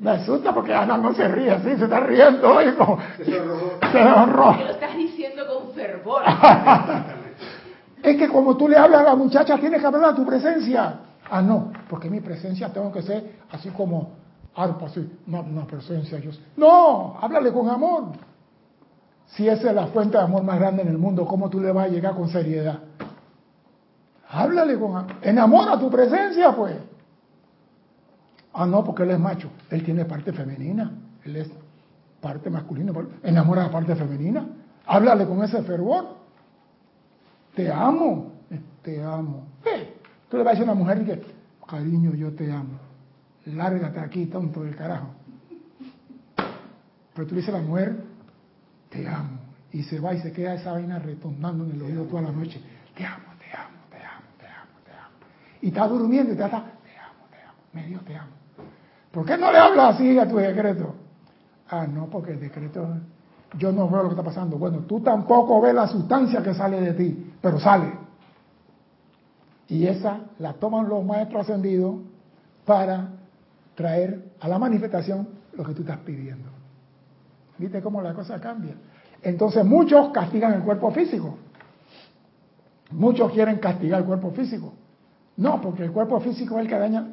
[0.00, 2.60] Me asusta porque Ana no se ríe así, se está riendo.
[2.62, 3.40] Y como, se
[4.02, 4.56] honró.
[4.58, 6.22] Lo estás diciendo con fervor.
[8.02, 11.00] es que como tú le hablas a la muchacha, tienes que hablar a tu presencia.
[11.30, 14.21] Ah, no, porque mi presencia tengo que ser así como
[14.54, 16.18] arpa, así, una, presencia.
[16.18, 18.12] Yo, no, háblale con amor.
[19.26, 21.72] Si esa es la fuente de amor más grande en el mundo, ¿cómo tú le
[21.72, 22.80] vas a llegar con seriedad?
[24.28, 25.12] Háblale con amor.
[25.22, 26.76] Enamora tu presencia, pues.
[28.52, 29.48] Ah, no, porque él es macho.
[29.70, 30.92] Él tiene parte femenina.
[31.24, 31.50] Él es
[32.20, 32.92] parte masculina.
[33.22, 34.46] Enamora la parte femenina.
[34.86, 36.16] Háblale con ese fervor.
[37.54, 38.32] Te amo.
[38.82, 39.46] Te amo.
[40.28, 41.22] Tú le vas a decir a una mujer que,
[41.66, 42.78] cariño, yo te amo.
[43.46, 45.08] Lárgate aquí, tonto del carajo.
[47.14, 48.04] Pero tú dices a la mujer,
[48.88, 49.38] te amo.
[49.72, 52.60] Y se va y se queda esa vaina retornando en el oído toda la noche.
[52.94, 55.16] Te amo, te amo, te amo, te amo, te amo.
[55.62, 58.30] Y está durmiendo y te está, te amo, te amo, medio te amo.
[59.10, 60.94] ¿Por qué no le hablas así a tu decreto?
[61.68, 62.86] Ah, no, porque el decreto,
[63.58, 64.58] yo no veo lo que está pasando.
[64.58, 67.92] Bueno, tú tampoco ves la sustancia que sale de ti, pero sale.
[69.68, 71.96] Y esa la toman los maestros ascendidos
[72.66, 73.08] para
[73.74, 76.48] traer a la manifestación lo que tú estás pidiendo.
[77.58, 78.74] ¿Viste cómo la cosa cambia?
[79.22, 81.38] Entonces muchos castigan el cuerpo físico.
[82.90, 84.72] Muchos quieren castigar el cuerpo físico.
[85.36, 87.06] No, porque el cuerpo físico es el que daña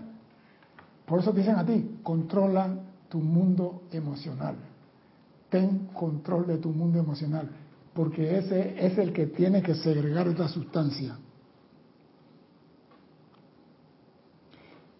[1.09, 2.69] por eso dicen a ti, controla
[3.09, 4.55] tu mundo emocional.
[5.49, 7.49] Ten control de tu mundo emocional,
[7.95, 11.17] porque ese es el que tiene que segregar esta sustancia.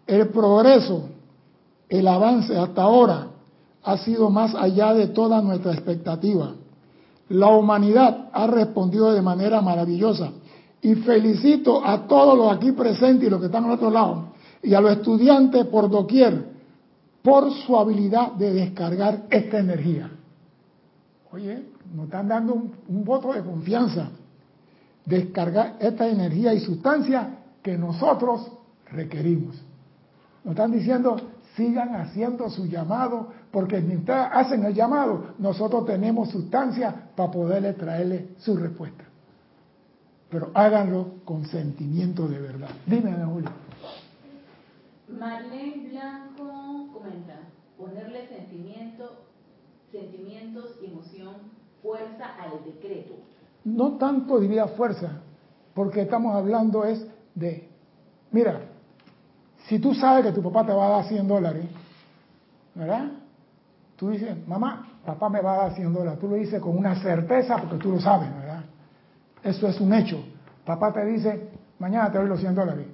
[0.07, 1.09] El progreso,
[1.89, 3.27] el avance hasta ahora
[3.83, 6.53] ha sido más allá de toda nuestra expectativa.
[7.29, 10.31] La humanidad ha respondido de manera maravillosa
[10.81, 14.29] y felicito a todos los aquí presentes y los que están al otro lado
[14.61, 16.49] y a los estudiantes por doquier
[17.21, 20.09] por su habilidad de descargar esta energía.
[21.31, 24.09] Oye, nos están dando un, voto de confianza.
[25.05, 28.51] Descargar esta energía y sustancia que nosotros
[28.91, 29.55] requerimos.
[30.43, 31.17] Nos están diciendo,
[31.59, 38.29] sigan haciendo su llamado, porque mientras hacen el llamado, nosotros tenemos sustancia para poderle traerle
[38.37, 39.03] su respuesta.
[40.29, 42.69] Pero háganlo con sentimiento de verdad.
[42.85, 43.49] Dime, Julio.
[45.09, 47.39] Marlene Blanco comenta,
[47.77, 49.25] ponerle sentimiento,
[49.91, 51.35] sentimientos emoción,
[51.81, 53.15] fuerza al decreto.
[53.65, 55.19] No tanto diría fuerza,
[55.73, 57.67] porque estamos hablando es de,
[58.31, 58.61] mira,
[59.69, 61.63] si tú sabes que tu papá te va a dar 100 dólares,
[62.73, 63.11] ¿verdad?
[63.95, 66.19] Tú dices, mamá, papá me va a dar 100 dólares.
[66.19, 68.63] Tú lo dices con una certeza porque tú lo sabes, ¿verdad?
[69.43, 70.23] Eso es un hecho.
[70.65, 72.87] Papá te dice, mañana te doy los 100 dólares.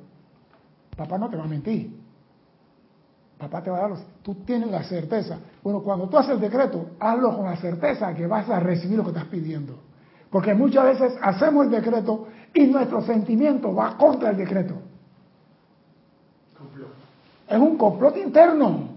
[0.97, 1.97] Papá no te va a mentir.
[3.38, 4.03] Papá te va a dar los...
[4.21, 5.39] Tú tienes la certeza.
[5.63, 9.03] Bueno, cuando tú haces el decreto, hazlo con la certeza que vas a recibir lo
[9.03, 9.79] que estás pidiendo.
[10.29, 14.75] Porque muchas veces hacemos el decreto y nuestro sentimiento va contra el decreto.
[17.47, 18.89] Es un complot interno.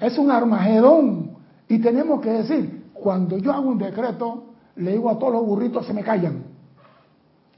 [0.00, 1.36] Es un armagedón.
[1.68, 4.44] Y tenemos que decir, cuando yo hago un decreto,
[4.76, 6.44] le digo a todos los burritos, se me callan.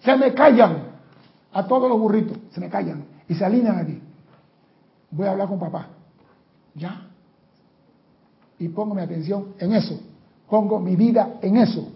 [0.00, 0.92] Se me callan.
[1.52, 3.04] A todos los burritos, se me callan.
[3.28, 4.00] Y se alinean aquí.
[5.10, 5.88] Voy a hablar con papá.
[6.74, 7.08] ¿Ya?
[8.58, 10.00] Y pongo mi atención en eso.
[10.48, 11.88] Pongo mi vida en eso.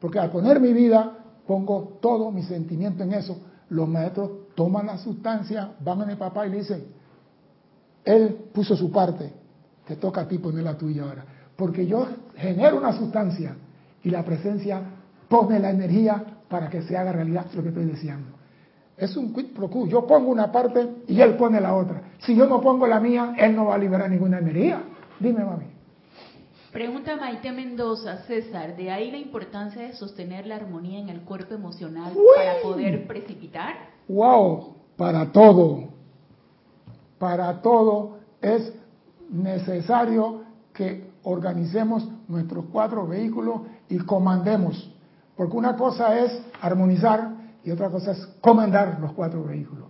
[0.00, 1.12] Porque al poner mi vida,
[1.46, 3.38] pongo todo mi sentimiento en eso.
[3.70, 6.84] Los maestros toman la sustancia, van a mi papá y le dicen,
[8.04, 9.32] él puso su parte,
[9.86, 11.24] te toca a ti poner la tuya ahora.
[11.56, 13.56] Porque yo genero una sustancia
[14.02, 14.82] y la presencia
[15.28, 18.28] pone la energía para que se haga realidad lo que estoy deseando.
[18.96, 19.86] Es un quid pro quo.
[19.86, 22.02] Yo pongo una parte y él pone la otra.
[22.18, 24.82] Si yo no pongo la mía, él no va a liberar ninguna energía.
[25.18, 25.66] Dime, mami.
[26.72, 31.54] Pregunta Maite Mendoza, César, ¿de ahí la importancia de sostener la armonía en el cuerpo
[31.54, 33.93] emocional para poder precipitar?
[34.08, 34.74] ¡Wow!
[34.96, 35.88] Para todo.
[37.18, 38.72] Para todo es
[39.30, 44.92] necesario que organicemos nuestros cuatro vehículos y comandemos.
[45.36, 47.30] Porque una cosa es armonizar
[47.64, 49.88] y otra cosa es comandar los cuatro vehículos.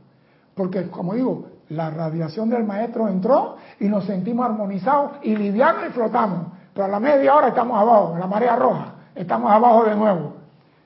[0.55, 5.93] Porque, como digo, la radiación del maestro entró y nos sentimos armonizados y livianos y
[5.93, 6.47] flotamos.
[6.73, 10.35] Pero a la media hora estamos abajo, en la marea roja, estamos abajo de nuevo.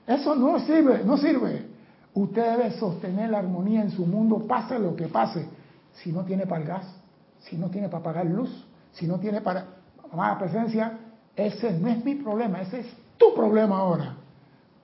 [0.07, 1.68] Eso no sirve, no sirve.
[2.13, 5.47] Usted debe sostener la armonía en su mundo, pase lo que pase.
[5.93, 6.95] Si no tiene para el gas,
[7.39, 9.65] si no tiene para pagar luz, si no tiene para
[10.13, 10.97] más presencia,
[11.35, 14.15] ese no es mi problema, ese es tu problema ahora.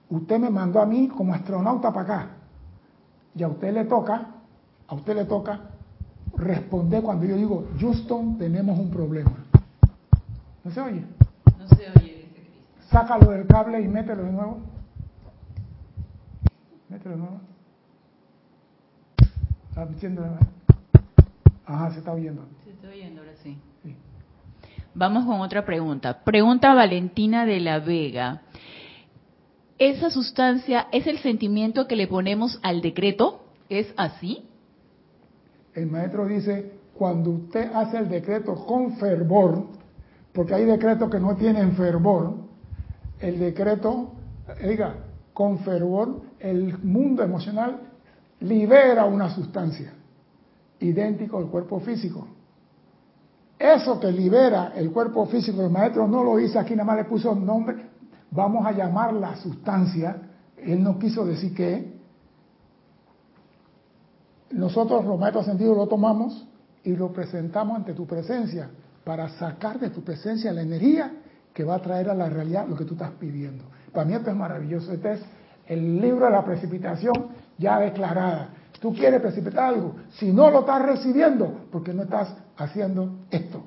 [0.08, 2.30] Usted me mandó a mí como astronauta para acá.
[3.34, 4.28] Y a usted le toca,
[4.86, 5.60] a usted le toca
[6.36, 9.32] responder cuando yo digo, Houston, tenemos un problema.
[10.64, 11.04] ¿No se oye?
[11.58, 12.50] No se oye, dice
[12.90, 14.58] Sácalo del cable y mételo de nuevo.
[16.88, 17.40] Mételo de nuevo.
[19.68, 20.38] ¿Está diciendo?
[21.64, 22.46] Ajá, se está oyendo.
[22.64, 23.58] Se está oyendo ahora sí.
[23.82, 23.96] sí.
[24.94, 26.22] Vamos con otra pregunta.
[26.24, 28.42] Pregunta Valentina de la Vega
[29.78, 34.48] esa sustancia es el sentimiento que le ponemos al decreto, ¿es así?
[35.74, 39.66] El maestro dice, cuando usted hace el decreto con fervor,
[40.32, 42.36] porque hay decretos que no tienen fervor,
[43.20, 44.12] el decreto,
[44.62, 44.96] diga,
[45.34, 47.80] con fervor, el mundo emocional
[48.40, 49.92] libera una sustancia,
[50.80, 52.26] idéntico al cuerpo físico.
[53.58, 57.04] Eso que libera el cuerpo físico, el maestro no lo dice aquí, nada más le
[57.04, 57.76] puso nombre,
[58.30, 60.20] vamos a llamar la sustancia,
[60.58, 61.96] él no quiso decir qué,
[64.50, 66.46] nosotros los maestros sentidos lo tomamos
[66.84, 68.70] y lo presentamos ante tu presencia
[69.04, 71.12] para sacar de tu presencia la energía
[71.52, 73.64] que va a traer a la realidad lo que tú estás pidiendo.
[73.92, 74.92] Para mí esto es maravilloso.
[74.92, 75.20] Este es
[75.66, 78.50] el libro de la precipitación ya declarada.
[78.80, 79.96] Tú quieres precipitar algo.
[80.10, 83.62] Si no lo estás recibiendo, porque no estás haciendo esto.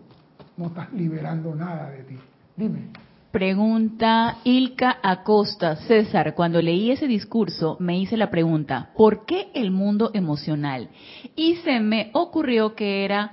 [0.56, 2.18] No estás liberando nada de ti.
[2.56, 2.90] Dime.
[3.32, 5.76] Pregunta Ilka Acosta.
[5.76, 10.90] César, cuando leí ese discurso me hice la pregunta, ¿por qué el mundo emocional?
[11.36, 13.32] Y se me ocurrió que era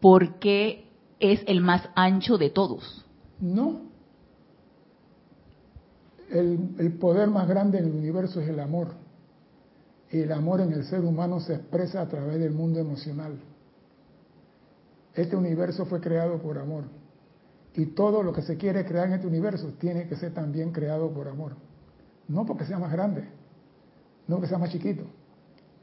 [0.00, 0.88] porque
[1.20, 3.04] es el más ancho de todos.
[3.40, 3.93] No.
[6.30, 8.88] El, poder más grande en el universo es el amor.
[10.10, 13.38] Y el amor en el ser humano se expresa a través del mundo emocional.
[15.14, 16.84] Este universo fue creado por amor
[17.74, 21.10] y todo lo que se quiere crear en este universo tiene que ser también creado
[21.10, 21.52] por amor.
[22.28, 23.28] No porque sea más grande,
[24.26, 25.04] no porque sea más chiquito.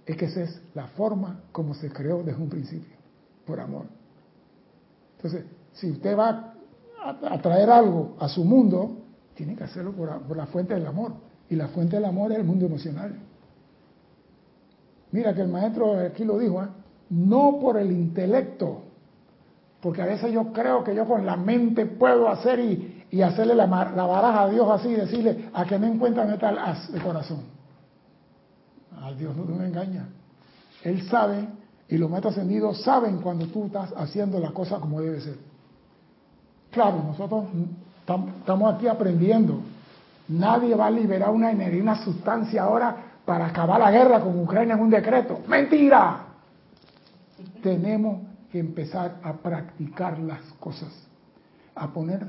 [0.06, 2.96] Es que esa es la forma como se creó desde un principio,
[3.46, 3.86] por amor.
[5.18, 6.56] Entonces, si usted va
[7.04, 9.01] a traer algo a su mundo,
[9.42, 11.14] tiene que hacerlo por, la fuente del amor.
[11.50, 13.16] Y la fuente del amor es el mundo emocional.
[15.12, 16.68] Mira que el maestro aquí lo dijo, ¿eh?
[17.10, 18.84] no por el intelecto,
[19.82, 23.66] porque a veces yo creo que yo con la mente puedo hacer y, hacerle la,
[23.66, 27.42] baraja a Dios así y decirle a que me encuentran tal as de corazón.
[29.02, 30.08] A Dios no me engaña.
[30.84, 31.48] Él sabe,
[31.90, 35.38] y los maestros ascendidos saben cuando tú estás haciendo la cosa como debe ser.
[36.70, 37.46] Claro, nosotros
[38.02, 39.62] estamos aquí aprendiendo.
[40.28, 42.96] Nadie va a liberar una energía, una sustancia ahora
[43.26, 45.40] para acabar la guerra con Ucrania en un decreto.
[45.48, 46.26] ¡Mentira!
[47.62, 48.22] Tenemos
[48.52, 50.90] que empezar a practicar las cosas,
[51.76, 52.28] a poner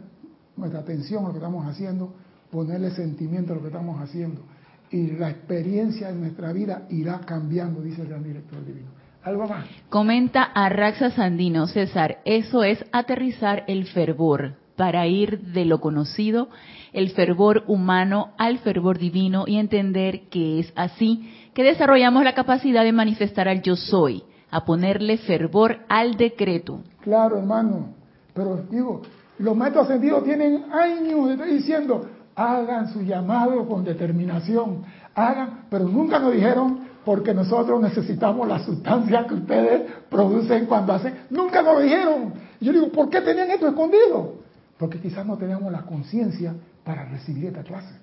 [0.57, 2.13] nuestra atención a lo que estamos haciendo,
[2.51, 4.43] ponerle sentimiento a lo que estamos haciendo.
[4.91, 8.89] Y la experiencia en nuestra vida irá cambiando, dice el gran director divino.
[9.23, 9.65] ¿Algo más?
[9.89, 16.49] Comenta Arraxa Sandino, César, eso es aterrizar el fervor para ir de lo conocido,
[16.93, 22.85] el fervor humano al fervor divino y entender que es así que desarrollamos la capacidad
[22.85, 26.81] de manifestar al yo soy, a ponerle fervor al decreto.
[27.03, 27.89] Claro, hermano,
[28.35, 29.03] pero digo,
[29.39, 36.33] los maestros ascendidos tienen años diciendo, hagan su llamado con determinación, hagan, pero nunca nos
[36.33, 42.33] dijeron porque nosotros necesitamos la sustancia que ustedes producen cuando hacen, nunca nos dijeron.
[42.61, 44.42] Yo digo, ¿por qué tenían esto escondido?
[44.79, 46.55] Porque quizás no teníamos la conciencia
[46.85, 47.95] para recibir esta clase.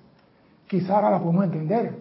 [0.66, 1.98] Quizás ahora la podemos entender,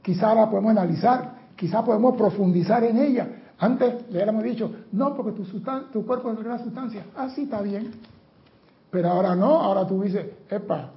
[0.00, 3.28] quizás ahora la podemos analizar, quizás podemos profundizar en ella.
[3.58, 5.44] Antes le hubiéramos dicho, no, porque tu,
[5.92, 7.04] tu cuerpo es gran sustancia.
[7.16, 7.92] Así está bien.
[8.90, 10.90] Pero ahora no, ahora tú dices, epa,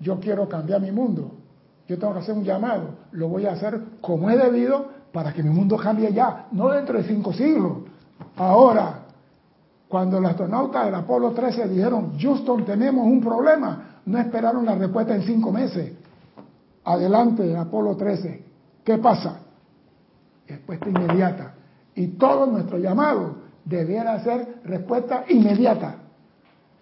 [0.00, 1.32] yo quiero cambiar mi mundo,
[1.88, 5.42] yo tengo que hacer un llamado, lo voy a hacer como es debido para que
[5.42, 7.78] mi mundo cambie ya, no dentro de cinco siglos.
[8.36, 9.05] Ahora,
[9.88, 15.14] cuando los astronautas del Apolo 13 dijeron, Houston, tenemos un problema, no esperaron la respuesta
[15.14, 15.92] en cinco meses.
[16.84, 18.44] Adelante, Apolo 13.
[18.84, 19.40] ¿Qué pasa?
[20.46, 21.54] Respuesta inmediata.
[21.94, 25.96] Y todo nuestro llamado debiera ser respuesta inmediata.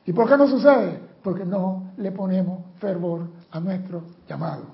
[0.06, 1.00] ¿Y por qué no sucede?
[1.22, 4.64] Porque no le ponemos fervor a nuestro llamado.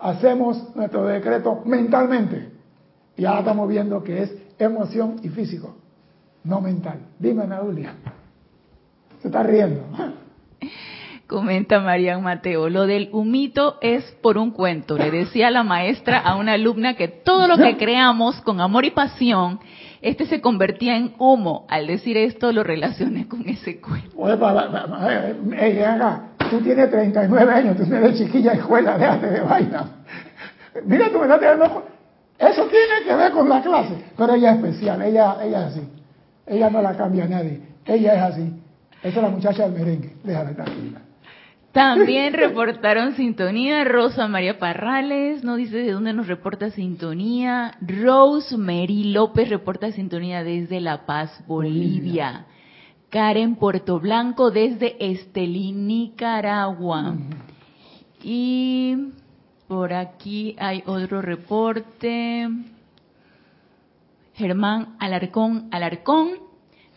[0.00, 2.59] Hacemos nuestro decreto mentalmente
[3.16, 5.76] y ahora estamos viendo que es emoción y físico,
[6.44, 7.00] no mental.
[7.18, 7.94] Dime, Naulia.
[9.20, 9.82] Se está riendo.
[11.26, 14.98] Comenta Marian Mateo, lo del humito es por un cuento.
[14.98, 18.90] Le decía la maestra a una alumna que todo lo que creamos con amor y
[18.90, 19.60] pasión
[20.02, 21.66] este se convertía en humo.
[21.68, 24.10] Al decir esto lo relacioné con ese cuento.
[24.16, 24.36] Oye,
[26.50, 29.84] tú tienes 39 años, tú eres chiquilla de escuela, déjate de vaina.
[30.84, 31.70] Mira, tú me estás.
[32.40, 35.88] Eso tiene que ver con la clase, pero ella es especial, ella, ella es así.
[36.46, 38.52] Ella no la cambia a nadie, ella es así.
[39.02, 41.02] Esa es la muchacha del merengue, déjala tranquila.
[41.72, 47.76] También reportaron sintonía Rosa María Parrales, no dice de dónde nos reporta sintonía.
[47.80, 52.46] Rosemary López reporta sintonía desde La Paz, Bolivia.
[53.10, 57.14] Karen Puerto Blanco desde Estelí, Nicaragua.
[58.22, 58.96] Y
[59.70, 62.48] por aquí hay otro reporte.
[64.34, 66.30] Germán Alarcón Alarcón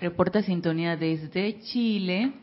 [0.01, 2.33] reporta sintonía desde Chile.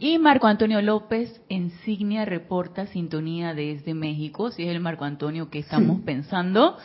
[0.00, 5.60] Y Marco Antonio López, insignia, reporta sintonía desde México, si es el Marco Antonio que
[5.60, 6.76] estamos pensando,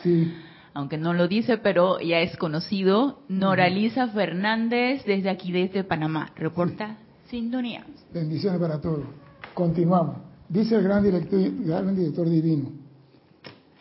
[0.72, 3.18] aunque no lo dice, pero ya es conocido.
[3.28, 7.84] Noraliza Fernández, desde aquí, desde Panamá, reporta sintonía.
[8.14, 9.06] Bendiciones para todos.
[9.54, 10.29] Continuamos.
[10.50, 12.70] Dice el gran director, gran director divino,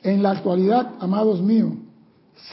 [0.03, 1.73] en la actualidad, amados míos,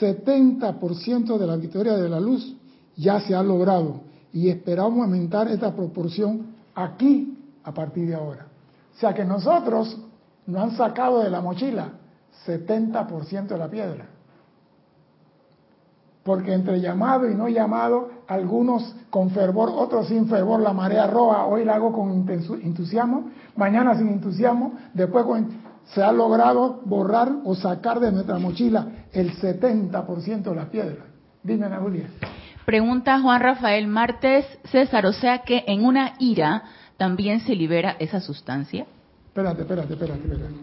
[0.00, 2.56] 70% de la victoria de la luz
[2.96, 4.00] ya se ha logrado
[4.32, 8.46] y esperamos aumentar esta proporción aquí a partir de ahora.
[8.96, 9.96] O sea que nosotros
[10.46, 11.92] nos han sacado de la mochila
[12.46, 14.08] 70% de la piedra.
[16.26, 21.46] Porque entre llamado y no llamado, algunos con fervor, otros sin fervor, la marea roja,
[21.46, 22.28] hoy la hago con
[22.62, 25.24] entusiasmo, mañana sin entusiasmo, después
[25.84, 31.04] se ha logrado borrar o sacar de nuestra mochila el 70% de la piedra.
[31.44, 32.08] Dime, Ana Julia.
[32.64, 36.64] Pregunta Juan Rafael Martes, César, o sea que en una ira
[36.96, 38.84] también se libera esa sustancia.
[39.28, 40.54] Espérate, espérate, espérate, espérate.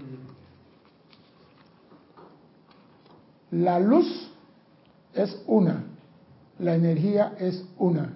[3.51, 4.33] La luz
[5.14, 5.84] es una,
[6.59, 8.14] la energía es una,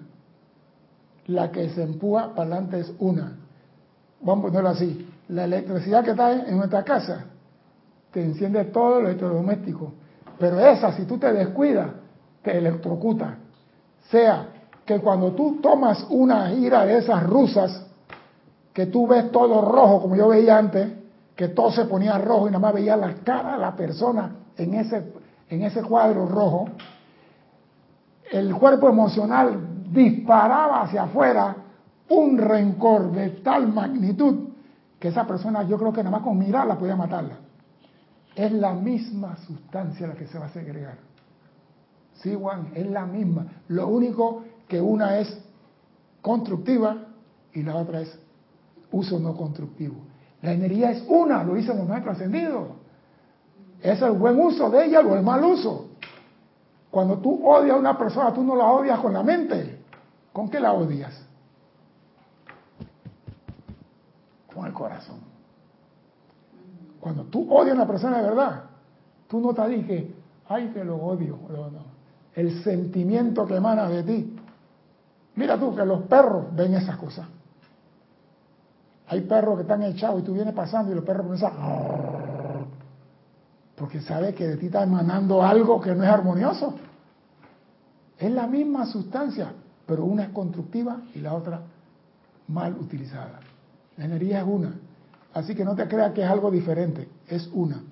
[1.26, 3.36] la que se empuja para adelante es una.
[4.20, 7.26] Vamos a ponerlo así, la electricidad que está en nuestra casa
[8.10, 9.92] te enciende todo el electrodoméstico,
[10.38, 11.90] pero esa, si tú te descuidas,
[12.42, 13.36] te electrocuta.
[14.10, 14.48] Sea
[14.86, 17.84] que cuando tú tomas una gira de esas rusas,
[18.72, 20.88] que tú ves todo rojo, como yo veía antes,
[21.36, 24.74] que todo se ponía rojo y nada más veía la cara de la persona en
[24.74, 25.12] ese,
[25.48, 26.68] en ese cuadro rojo,
[28.30, 31.56] el cuerpo emocional disparaba hacia afuera
[32.10, 34.48] un rencor de tal magnitud
[34.98, 37.38] que esa persona yo creo que nada más con mirarla podía matarla.
[38.34, 40.96] Es la misma sustancia la que se va a segregar.
[42.14, 43.46] Sí, Juan, es la misma.
[43.68, 45.40] Lo único que una es
[46.20, 46.96] constructiva
[47.52, 48.18] y la otra es
[48.90, 49.96] uso no constructivo.
[50.42, 52.68] La energía es una, lo dicen los maestros ascendidos.
[53.82, 55.88] Es el buen uso de ella o el mal uso.
[56.90, 59.82] Cuando tú odias a una persona, tú no la odias con la mente.
[60.32, 61.24] ¿Con qué la odias?
[64.52, 65.20] Con el corazón.
[67.00, 68.64] Cuando tú odias a una persona de verdad,
[69.28, 70.04] tú no te dices,
[70.48, 71.38] ay, que lo odio.
[72.34, 74.36] El sentimiento que emana de ti.
[75.36, 77.26] Mira tú que los perros ven esas cosas.
[79.06, 81.52] Hay perros que están echados y tú vienes pasando y los perros comienzan
[83.78, 86.74] porque sabe que de ti está emanando algo que no es armonioso.
[88.18, 89.52] Es la misma sustancia,
[89.86, 91.62] pero una es constructiva y la otra
[92.48, 93.40] mal utilizada.
[93.96, 94.74] La energía es una.
[95.32, 97.82] Así que no te creas que es algo diferente, es una.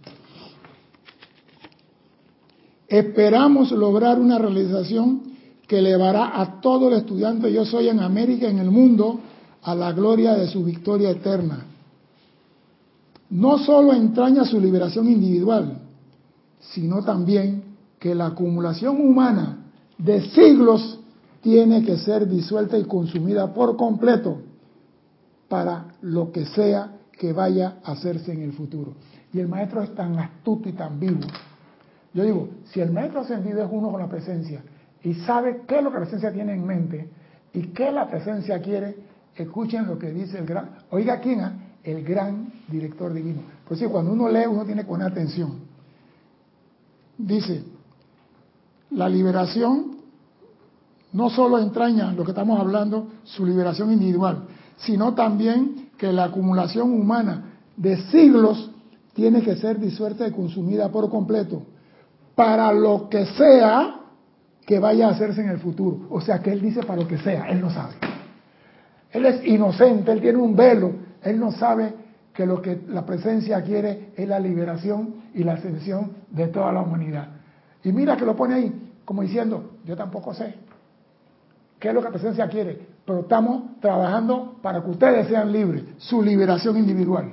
[2.88, 5.22] Esperamos lograr una realización
[5.66, 9.20] que elevará a todo el estudiante yo soy en América, en el mundo,
[9.62, 11.66] a la gloria de su victoria eterna.
[13.30, 15.78] No solo entraña su liberación individual,
[16.60, 17.64] sino también
[17.98, 19.64] que la acumulación humana
[19.98, 21.00] de siglos
[21.40, 24.38] tiene que ser disuelta y consumida por completo
[25.48, 28.94] para lo que sea que vaya a hacerse en el futuro.
[29.32, 31.20] Y el maestro es tan astuto y tan vivo.
[32.12, 34.62] Yo digo, si el maestro ascendido es uno con la presencia
[35.02, 37.08] y sabe qué es lo que la presencia tiene en mente
[37.52, 38.96] y qué la presencia quiere,
[39.34, 41.65] escuchen lo que dice el gran, oiga quién, ¿ah?
[41.86, 43.42] El gran director divino.
[43.66, 45.60] Por eso cuando uno lee, uno tiene que poner atención.
[47.16, 47.62] Dice,
[48.90, 49.96] la liberación
[51.12, 56.92] no solo entraña lo que estamos hablando, su liberación individual, sino también que la acumulación
[56.92, 58.70] humana de siglos
[59.14, 61.62] tiene que ser disuelta y consumida por completo
[62.34, 64.00] para lo que sea
[64.66, 66.08] que vaya a hacerse en el futuro.
[66.10, 67.94] O sea que él dice para lo que sea, él no sabe.
[69.12, 71.94] Él es inocente, él tiene un velo, él no sabe
[72.32, 76.82] que lo que la presencia quiere es la liberación y la ascensión de toda la
[76.82, 77.28] humanidad.
[77.82, 80.54] Y mira que lo pone ahí, como diciendo, yo tampoco sé
[81.78, 85.84] qué es lo que la presencia quiere, pero estamos trabajando para que ustedes sean libres,
[85.98, 87.32] su liberación individual.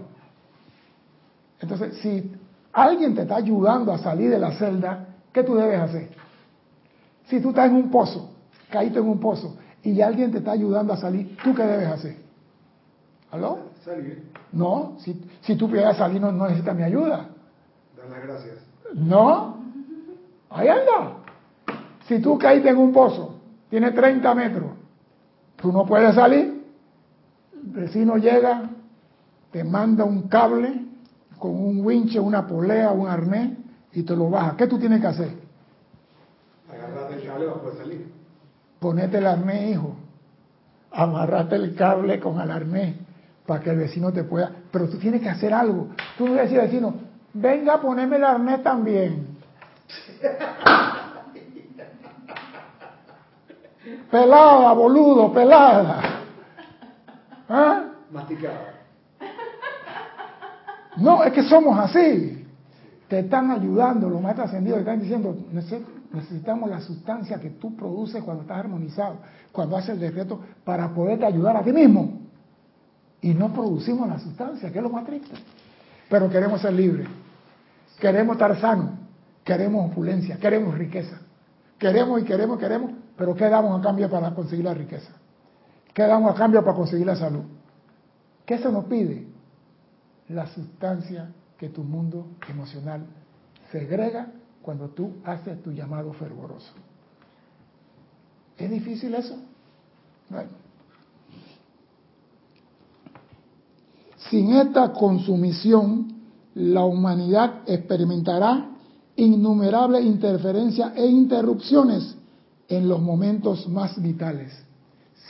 [1.59, 2.31] Entonces, si
[2.73, 6.09] alguien te está ayudando a salir de la celda, ¿qué tú debes hacer?
[7.25, 8.31] Si tú estás en un pozo,
[8.69, 12.17] caíste en un pozo, y alguien te está ayudando a salir, ¿tú qué debes hacer?
[13.31, 13.72] ¿Aló?
[13.83, 14.23] Salir.
[14.51, 17.27] No, si, si tú quieres salir no, no necesitas mi ayuda.
[17.97, 18.55] Dar las gracias.
[18.93, 19.57] No,
[20.49, 21.17] ahí anda.
[22.07, 24.71] Si tú caíste en un pozo, tiene 30 metros,
[25.57, 26.63] tú no puedes salir,
[27.53, 28.69] el vecino llega,
[29.51, 30.85] te manda un cable
[31.37, 33.57] con un winche, una polea, un arnés
[33.91, 34.55] y te lo baja.
[34.55, 35.29] ¿Qué tú tienes que hacer?
[36.71, 38.13] Agarrate el cable para poder salir.
[38.79, 39.95] Ponete el arnés, hijo.
[40.91, 43.02] Amarrate el cable con el arnés
[43.45, 44.51] para que el vecino te pueda.
[44.71, 45.89] Pero tú tienes que hacer algo.
[46.17, 46.93] Tú no le decir al vecino,
[47.33, 49.27] venga a ponerme el arnés también.
[54.11, 56.01] pelada, boludo, pelada.
[57.49, 57.83] ¿Ah?
[58.11, 58.73] Masticada.
[60.97, 62.45] No, es que somos así.
[63.07, 65.35] Te están ayudando, los maestros ascendidos te están diciendo,
[66.11, 69.17] necesitamos la sustancia que tú produces cuando estás armonizado,
[69.51, 72.22] cuando haces el decreto, para poderte ayudar a ti mismo.
[73.23, 75.35] Y no producimos la sustancia, que es lo más triste.
[76.09, 77.07] Pero queremos ser libres,
[77.99, 78.91] queremos estar sanos,
[79.43, 81.19] queremos opulencia, queremos riqueza.
[81.83, 85.11] Queremos y queremos, queremos, pero ¿qué damos a cambio para conseguir la riqueza?
[85.93, 87.43] ¿Qué damos a cambio para conseguir la salud?
[88.45, 89.27] ¿Qué se nos pide?
[90.29, 93.05] La sustancia que tu mundo emocional
[93.71, 94.27] segrega
[94.61, 96.71] cuando tú haces tu llamado fervoroso.
[98.57, 99.37] ¿Es difícil eso?
[104.29, 106.13] Sin esta consumición,
[106.55, 108.69] la humanidad experimentará
[109.15, 112.15] innumerables interferencias e interrupciones
[112.67, 114.51] en los momentos más vitales.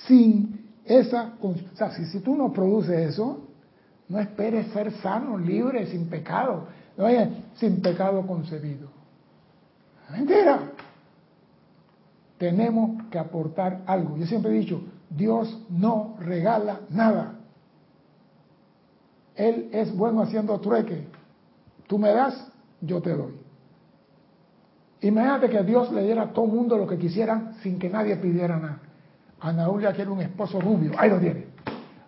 [0.08, 3.40] Sin esa, o sea, si, tú no produces eso,
[4.10, 6.68] no esperes ser sano, libre, sin pecado.
[6.98, 8.88] Oye, sin pecado concebido.
[10.12, 10.60] Mentira.
[12.38, 14.18] Tenemos que aportar algo.
[14.18, 17.40] Yo siempre he dicho, Dios no regala nada.
[19.36, 21.08] Él es bueno haciendo trueque.
[21.88, 23.34] Tú me das, yo te doy.
[25.02, 28.58] Imagínate que Dios le diera a todo mundo lo que quisieran sin que nadie pidiera
[28.58, 28.80] nada.
[29.42, 31.48] Ana Julia quiere un esposo rubio, ahí lo tiene.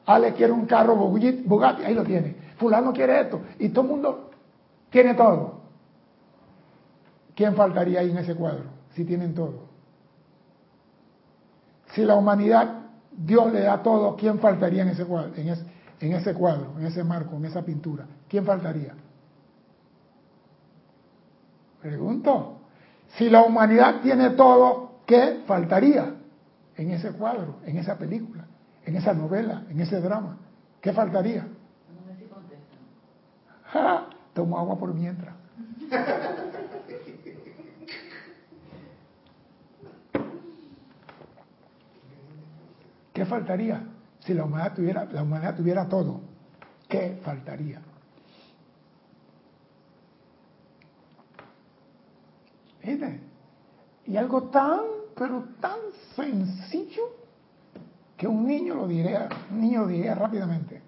[0.05, 2.35] Ale quiere un carro Bugatti, ahí lo tiene.
[2.57, 3.41] Fulano quiere esto.
[3.59, 4.29] Y todo el mundo
[4.89, 5.65] tiene todo.
[7.35, 8.63] ¿quién faltaría ahí en ese cuadro?
[8.95, 9.65] Si tienen todo.
[11.93, 15.49] Si la humanidad, Dios le da todo, ¿quién faltaría en ese cuadro, en
[15.99, 18.05] en ese cuadro, en ese marco, en esa pintura?
[18.27, 18.93] ¿Quién faltaría?
[21.81, 22.59] Pregunto.
[23.17, 26.15] Si la humanidad tiene todo, ¿qué faltaría
[26.75, 28.45] en ese cuadro, en esa película,
[28.85, 30.37] en esa novela, en ese drama?
[30.81, 31.47] ¿Qué faltaría?
[33.73, 33.79] Si
[34.33, 35.33] Tomo agua por mientras.
[43.13, 43.94] ¿Qué faltaría
[44.25, 46.21] si la humanidad tuviera, la humanidad tuviera todo?
[46.89, 47.81] ¿Qué faltaría?
[54.05, 54.81] Y algo tan,
[55.15, 55.79] pero tan
[56.15, 57.03] sencillo
[58.15, 60.81] que un niño lo diría, un niño diría rápidamente.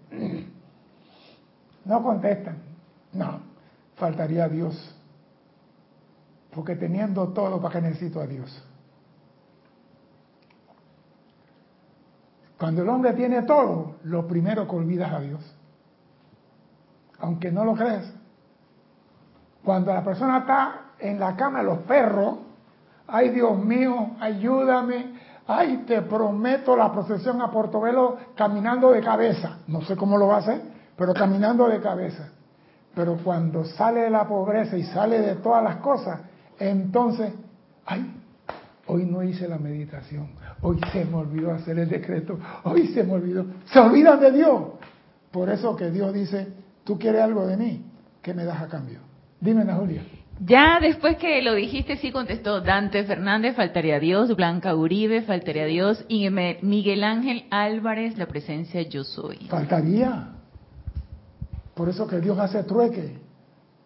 [1.86, 2.58] No contestan.
[3.14, 3.40] No,
[3.96, 4.96] faltaría a Dios.
[6.54, 8.64] Porque teniendo todo, ¿para qué necesito a Dios?
[12.58, 15.56] Cuando el hombre tiene todo, lo primero que olvidas a Dios.
[17.20, 18.12] Aunque no lo crees.
[19.64, 22.38] Cuando la persona está en la cama de los perros,
[23.08, 29.60] ay Dios mío, ayúdame, ay te prometo la procesión a Portobelo caminando de cabeza.
[29.68, 30.62] No sé cómo lo va a hacer,
[30.96, 32.30] pero caminando de cabeza.
[32.96, 36.22] Pero cuando sale de la pobreza y sale de todas las cosas,
[36.58, 37.32] entonces,
[37.86, 38.12] ay,
[38.88, 40.30] hoy no hice la meditación,
[40.62, 43.46] hoy se me olvidó hacer el decreto, hoy se me olvidó.
[43.66, 44.62] Se olvidan de Dios.
[45.32, 46.48] Por eso que Dios dice,
[46.84, 47.86] tú quieres algo de mí,
[48.22, 49.00] ¿qué me das a cambio?
[49.40, 50.02] Dime, Julia.
[50.40, 56.06] Ya después que lo dijiste, sí contestó Dante Fernández, faltaría Dios, Blanca Uribe, faltaría Dios,
[56.08, 59.38] y Miguel Ángel Álvarez, la presencia yo soy.
[59.50, 60.30] Faltaría.
[61.74, 63.18] Por eso que Dios hace trueque.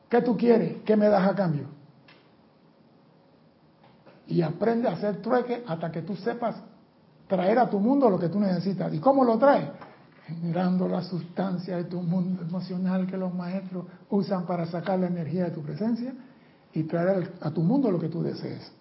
[0.10, 0.82] ¿Qué tú quieres?
[0.86, 1.68] ¿Qué me das a cambio?
[4.32, 6.56] Y aprende a hacer trueque hasta que tú sepas
[7.28, 8.94] traer a tu mundo lo que tú necesitas.
[8.94, 9.70] ¿Y cómo lo traes?
[10.26, 15.46] Generando la sustancia de tu mundo emocional que los maestros usan para sacar la energía
[15.46, 16.14] de tu presencia
[16.74, 18.72] y traer a tu mundo lo que tú desees.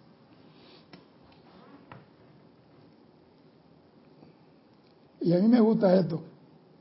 [5.20, 6.22] Y a mí me gusta esto.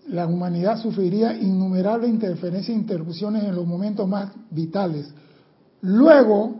[0.07, 5.11] La humanidad sufriría innumerables interferencias e interrupciones en los momentos más vitales.
[5.81, 6.58] Luego,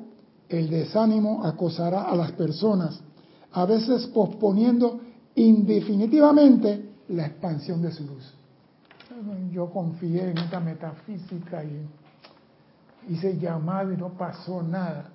[0.50, 3.00] el desánimo acosará a las personas,
[3.52, 5.00] a veces posponiendo
[5.36, 8.34] indefinitivamente la expansión de su luz.
[9.52, 11.88] Yo confié en esta metafísica y
[13.10, 15.06] hice llamado y no pasó nada.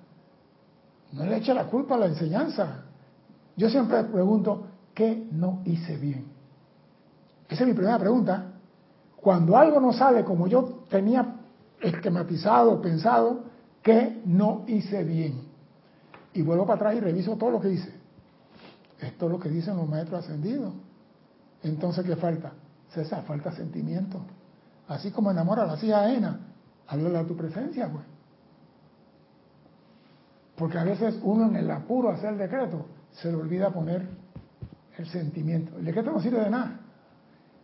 [1.13, 2.83] No le echa la culpa a la enseñanza.
[3.55, 6.25] Yo siempre pregunto, ¿qué no hice bien?
[7.47, 8.51] Esa es mi primera pregunta.
[9.15, 11.35] Cuando algo no sale como yo tenía
[11.81, 13.43] esquematizado, pensado,
[13.85, 15.43] ¿qué no hice bien?
[16.33, 17.93] Y vuelvo para atrás y reviso todo lo que hice.
[18.99, 20.73] Esto es lo que dicen los maestros ascendidos.
[21.61, 22.51] Entonces, ¿qué falta?
[22.89, 24.19] César, falta sentimiento.
[24.87, 26.39] Así como enamora a la hija ajena,
[26.87, 28.03] háblale a tu presencia, pues.
[30.55, 34.07] Porque a veces uno en el apuro hacer el decreto se le olvida poner
[34.97, 35.77] el sentimiento.
[35.77, 36.79] El decreto no sirve de nada.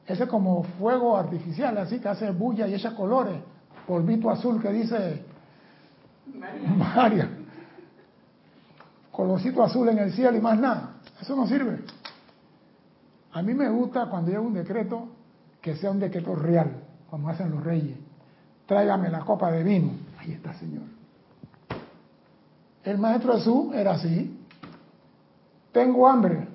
[0.05, 3.37] Ese es como fuego artificial, así que hace bulla y echa colores.
[3.87, 5.30] Polvito azul que dice
[6.77, 7.29] María.
[9.11, 10.93] Colorcito azul en el cielo y más nada.
[11.21, 11.79] Eso no sirve.
[13.33, 15.07] A mí me gusta cuando llega un decreto
[15.61, 17.97] que sea un decreto real, como hacen los reyes
[18.71, 19.91] tráigame la copa de vino.
[20.17, 20.83] Ahí está, Señor.
[22.85, 24.39] El maestro Jesús era así.
[25.73, 26.47] Tengo hambre.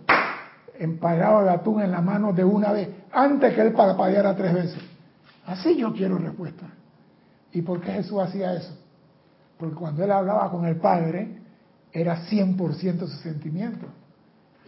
[0.79, 4.79] Empalado de atún en la mano de una vez, antes que él parpadeara tres veces.
[5.45, 6.64] Así yo quiero respuesta.
[7.53, 8.74] ¿Y por qué Jesús hacía eso?
[9.59, 11.40] Porque cuando él hablaba con el Padre,
[11.92, 13.86] era 100% su sentimiento.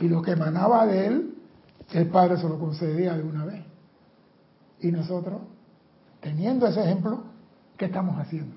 [0.01, 1.35] Y lo que emanaba de él,
[1.93, 3.65] el Padre se lo concedía de una vez.
[4.81, 5.41] Y nosotros,
[6.21, 7.23] teniendo ese ejemplo,
[7.79, 8.57] ¿Qué estamos haciendo?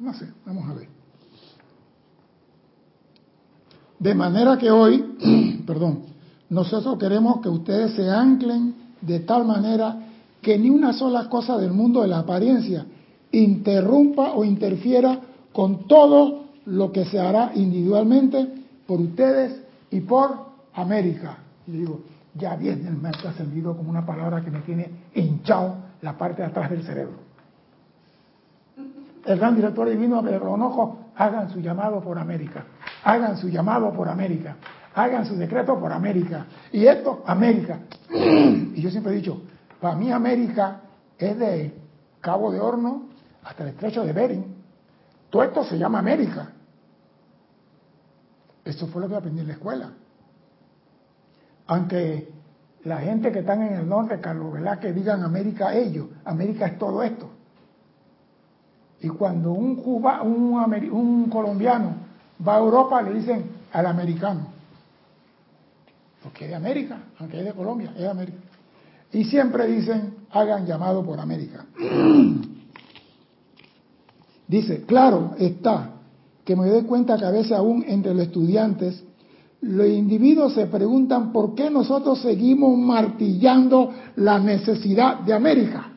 [0.00, 0.88] No sé, vamos a ver.
[4.00, 6.02] De manera que hoy, perdón,
[6.50, 10.00] nosotros queremos que ustedes se anclen de tal manera
[10.42, 12.86] que ni una sola cosa del mundo de la apariencia
[13.32, 15.20] interrumpa o interfiera
[15.52, 18.46] con todo lo que se hará individualmente
[18.86, 19.60] por ustedes
[19.90, 20.30] y por
[20.74, 21.38] América.
[21.66, 22.00] Y digo,
[22.34, 26.48] ya viene el maestro ascendido como una palabra que me tiene hinchado la parte de
[26.48, 27.28] atrás del cerebro
[29.28, 32.64] el gran director divino de Ronojo, hagan su llamado por América,
[33.04, 34.56] hagan su llamado por América,
[34.94, 36.46] hagan su decreto por América.
[36.72, 37.80] Y esto, América.
[38.10, 39.42] Y yo siempre he dicho,
[39.80, 40.80] para mí América
[41.18, 41.74] es de
[42.20, 43.07] Cabo de Horno
[43.48, 44.44] hasta el estrecho de Bering.
[45.30, 46.52] Todo esto se llama América.
[48.62, 49.90] Eso fue lo que aprendí en la escuela.
[51.66, 52.30] Aunque
[52.84, 57.02] la gente que están en el norte, Carlos que digan América ellos, América es todo
[57.02, 57.30] esto.
[59.00, 60.54] Y cuando un, cuba, un,
[60.92, 61.94] un colombiano
[62.46, 64.48] va a Europa, le dicen al americano.
[66.22, 68.38] Porque es de América, aunque es de Colombia, es de América.
[69.10, 71.64] Y siempre dicen, hagan llamado por América.
[74.48, 75.90] Dice, claro está,
[76.44, 79.04] que me doy cuenta que a veces aún entre los estudiantes,
[79.60, 85.92] los individuos se preguntan por qué nosotros seguimos martillando la necesidad de América.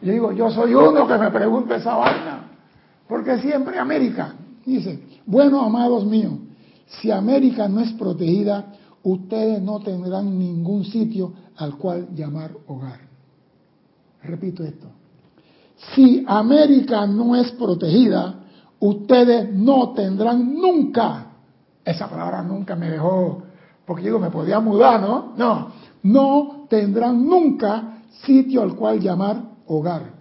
[0.00, 2.50] Yo digo, yo soy uno que me pregunta esa vaina,
[3.08, 4.34] porque siempre América.
[4.64, 6.34] Dice, bueno, amados míos,
[6.86, 13.00] si América no es protegida, ustedes no tendrán ningún sitio al cual llamar hogar.
[14.22, 14.86] Repito esto.
[15.94, 18.40] Si América no es protegida,
[18.80, 21.26] ustedes no tendrán nunca,
[21.84, 23.42] esa palabra nunca me dejó,
[23.84, 25.34] porque digo, me podía mudar, ¿no?
[25.36, 25.72] No,
[26.02, 30.16] no tendrán nunca sitio al cual llamar hogar.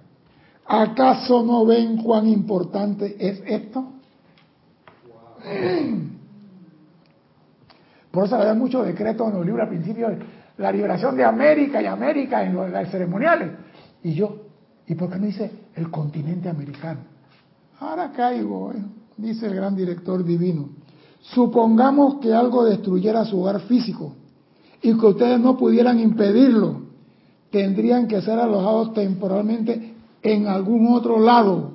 [0.68, 3.86] ¿Acaso no ven cuán importante es esto?
[8.12, 10.10] Por eso había muchos decretos en los libros al principio,
[10.58, 13.52] la liberación de América y América en los, ceremoniales.
[14.04, 14.45] Y yo,
[14.88, 17.02] ¿y por qué no dice el continente americano?
[17.80, 18.84] Ahora caigo, eh,
[19.18, 20.70] dice el gran director divino.
[21.22, 24.14] Supongamos que algo destruyera su hogar físico
[24.82, 26.82] y que ustedes no pudieran impedirlo.
[27.52, 31.72] Tendrían que ser alojados temporalmente en algún otro lado.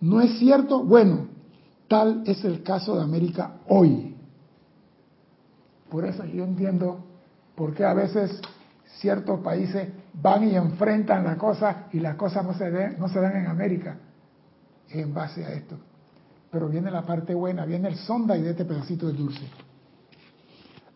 [0.00, 0.82] ¿No es cierto?
[0.82, 1.28] Bueno,
[1.88, 4.14] tal es el caso de América hoy.
[5.90, 6.98] Por eso yo entiendo
[7.54, 8.40] por qué a veces
[8.98, 13.36] ciertos países van y enfrentan la cosa y las cosas no se, no se dan
[13.36, 13.96] en América
[14.90, 15.76] en base a esto.
[16.50, 19.42] Pero viene la parte buena, viene el sonda y de este pedacito de dulce.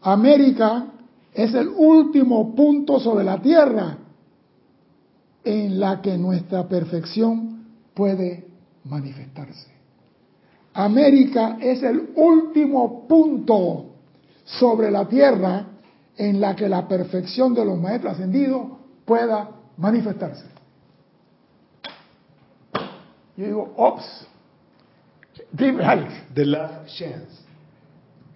[0.03, 0.87] América
[1.33, 3.99] es el último punto sobre la tierra
[5.45, 8.47] en la que nuestra perfección puede
[8.85, 9.71] manifestarse.
[10.75, 13.87] América es el último punto
[14.45, 15.67] sobre la tierra
[16.17, 18.67] en la que la perfección de los maestros ascendidos
[19.05, 20.45] pueda manifestarse.
[23.37, 24.27] Yo digo, ops,
[25.53, 26.12] dime Alex.
[26.35, 27.45] The last chance.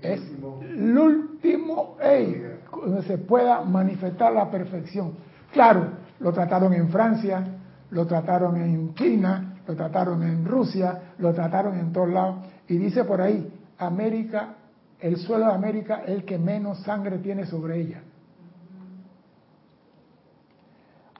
[0.02, 0.20] Es
[0.62, 5.14] el último hey, donde se pueda manifestar la perfección.
[5.52, 7.44] Claro, lo trataron en Francia,
[7.90, 12.46] lo trataron en China, lo trataron en Rusia, lo trataron en todos lados.
[12.68, 14.56] Y dice por ahí, América,
[15.00, 18.02] el suelo de América es el que menos sangre tiene sobre ella.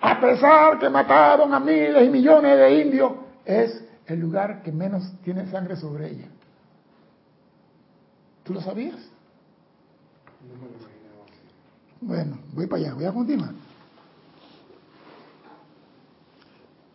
[0.01, 3.13] A pesar que mataron a miles y millones de indios,
[3.45, 6.29] es el lugar que menos tiene sangre sobre ella.
[8.45, 8.97] ¿Tú lo sabías?
[12.01, 13.51] Bueno, voy para allá, voy a continuar.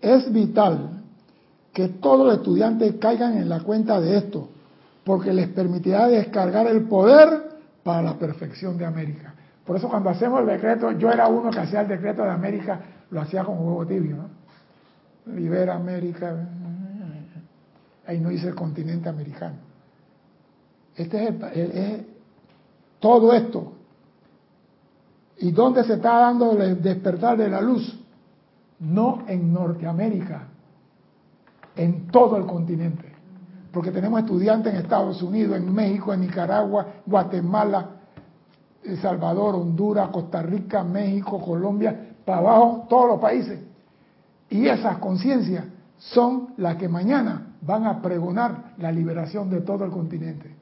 [0.01, 1.03] Es vital
[1.73, 4.49] que todos los estudiantes caigan en la cuenta de esto,
[5.05, 7.43] porque les permitirá descargar el poder
[7.83, 9.35] para la perfección de América.
[9.63, 12.79] Por eso cuando hacemos el decreto, yo era uno que hacía el decreto de América,
[13.11, 15.35] lo hacía con huevo tibio, ¿no?
[15.35, 16.35] Libera América.
[18.07, 19.55] Ahí no dice el continente americano.
[20.95, 22.01] Este es,
[22.99, 23.73] todo esto.
[25.37, 27.99] ¿Y dónde se está dando el despertar de la luz?
[28.79, 30.47] No en Norteamérica,
[31.75, 33.14] en todo el continente.
[33.75, 37.89] Porque tenemos estudiantes en Estados Unidos, en México, en Nicaragua, Guatemala,
[38.81, 43.59] El Salvador, Honduras, Costa Rica, México, Colombia, para abajo, todos los países.
[44.49, 45.65] Y esas conciencias
[45.97, 50.55] son las que mañana van a pregonar la liberación de todo el continente.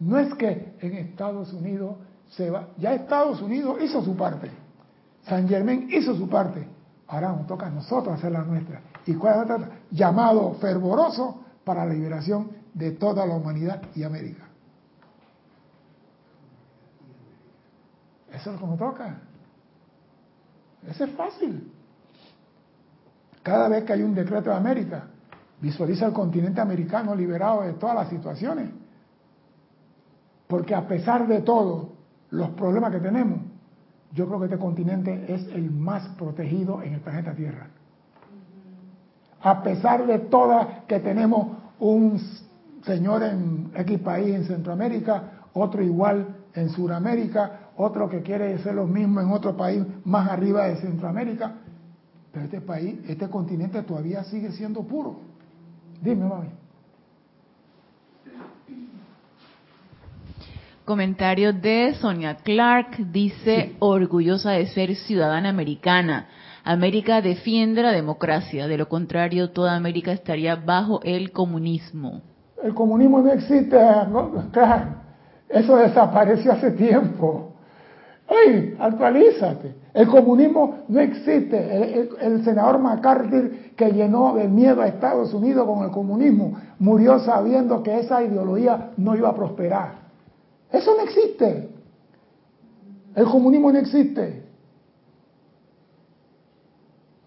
[0.00, 1.94] No es que en Estados Unidos
[2.36, 4.50] se va, ya Estados Unidos hizo su parte,
[5.26, 6.68] San Germán hizo su parte,
[7.08, 8.80] ahora nos toca a nosotros hacer la nuestra.
[9.06, 9.78] ¿Y cuál es nuestra?
[9.90, 14.44] Llamado fervoroso para la liberación de toda la humanidad y América.
[18.32, 19.16] Eso es lo que nos toca.
[20.88, 21.72] Eso es fácil.
[23.42, 25.04] Cada vez que hay un decreto de América,
[25.60, 28.70] visualiza el continente americano liberado de todas las situaciones.
[30.46, 31.92] Porque a pesar de todo,
[32.30, 33.40] los problemas que tenemos,
[34.14, 37.66] yo creo que este continente es el más protegido en el planeta Tierra.
[39.42, 41.48] A pesar de todas que tenemos
[41.80, 42.18] un
[42.86, 48.86] señor en X país en Centroamérica, otro igual en Sudamérica, otro que quiere ser lo
[48.86, 51.54] mismo en otro país más arriba de Centroamérica,
[52.32, 55.16] pero este país, este continente todavía sigue siendo puro.
[56.00, 56.48] Dime, mami.
[60.84, 66.26] Comentario de Sonia Clark, dice, orgullosa de ser ciudadana americana.
[66.62, 72.20] América defiende la democracia, de lo contrario toda América estaría bajo el comunismo.
[72.62, 73.78] El comunismo no existe,
[74.10, 74.30] ¿no?
[75.48, 77.54] eso desapareció hace tiempo.
[78.28, 79.74] ¡Ay, actualízate!
[79.94, 82.10] El comunismo no existe.
[82.20, 87.82] El, senador McCarthy, que llenó de miedo a Estados Unidos con el comunismo, murió sabiendo
[87.82, 90.03] que esa ideología no iba a prosperar.
[90.74, 91.68] Eso no existe.
[93.14, 94.42] El comunismo no existe.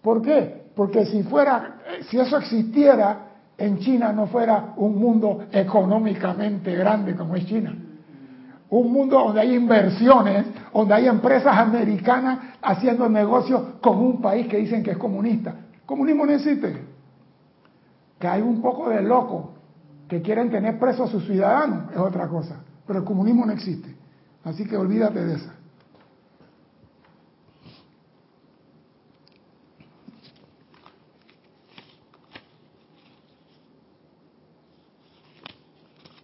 [0.02, 0.66] ¿Por qué?
[0.76, 1.78] Porque si fuera,
[2.10, 3.20] si eso existiera,
[3.58, 7.74] en China no fuera un mundo económicamente grande como es China.
[8.70, 14.58] Un mundo donde hay inversiones, donde hay empresas americanas haciendo negocios con un país que
[14.58, 15.56] dicen que es comunista.
[15.86, 16.86] comunismo no existe.
[18.20, 19.46] Que hay un poco de locos
[20.10, 22.67] que quieren tener presos a sus ciudadanos, es otra cosa.
[22.88, 23.94] Pero el comunismo no existe.
[24.44, 25.52] Así que olvídate de eso.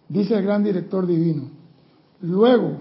[0.08, 1.50] Dice el gran director divino.
[2.20, 2.78] Luego,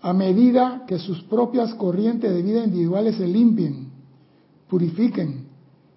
[0.00, 3.88] a medida que sus propias corrientes de vida individuales se limpien,
[4.68, 5.46] purifiquen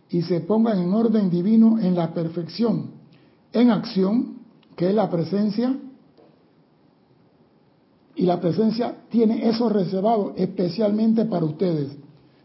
[0.10, 2.92] y se pongan en orden divino en la perfección,
[3.54, 4.39] en acción,
[4.80, 5.76] que es la presencia,
[8.16, 11.98] y la presencia tiene eso reservado especialmente para ustedes,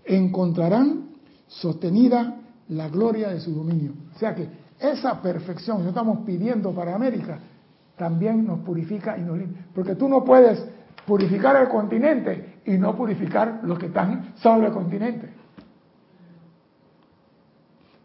[0.04, 1.10] encontrarán
[1.46, 3.92] sostenida la gloria de su dominio.
[4.16, 4.48] O sea que
[4.80, 7.38] esa perfección que estamos pidiendo para América
[7.96, 9.66] también nos purifica y nos limpia.
[9.72, 10.60] Porque tú no puedes
[11.06, 15.28] purificar el continente y no purificar los que están sobre el continente.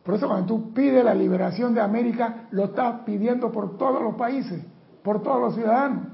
[0.04, 4.16] Por eso cuando tú pides la liberación de América, lo estás pidiendo por todos los
[4.16, 4.64] países,
[5.04, 6.08] por todos los ciudadanos.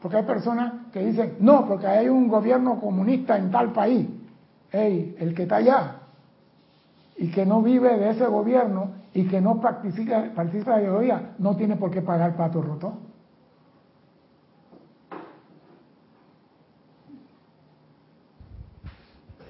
[0.00, 4.08] Porque hay personas que dicen, no, porque hay un gobierno comunista en tal país.
[4.70, 5.96] El que está allá
[7.16, 11.34] y que no vive de ese gobierno y que no participa, participa de la ideología,
[11.38, 12.98] no tiene por qué pagar pato roto.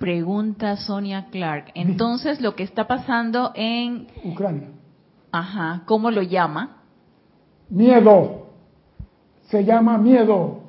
[0.07, 1.73] Pregunta Sonia Clark.
[1.75, 4.69] Entonces, lo que está pasando en Ucrania.
[5.33, 6.77] Ajá, ¿cómo lo llama?
[7.69, 8.47] Miedo.
[9.49, 10.61] Se llama miedo.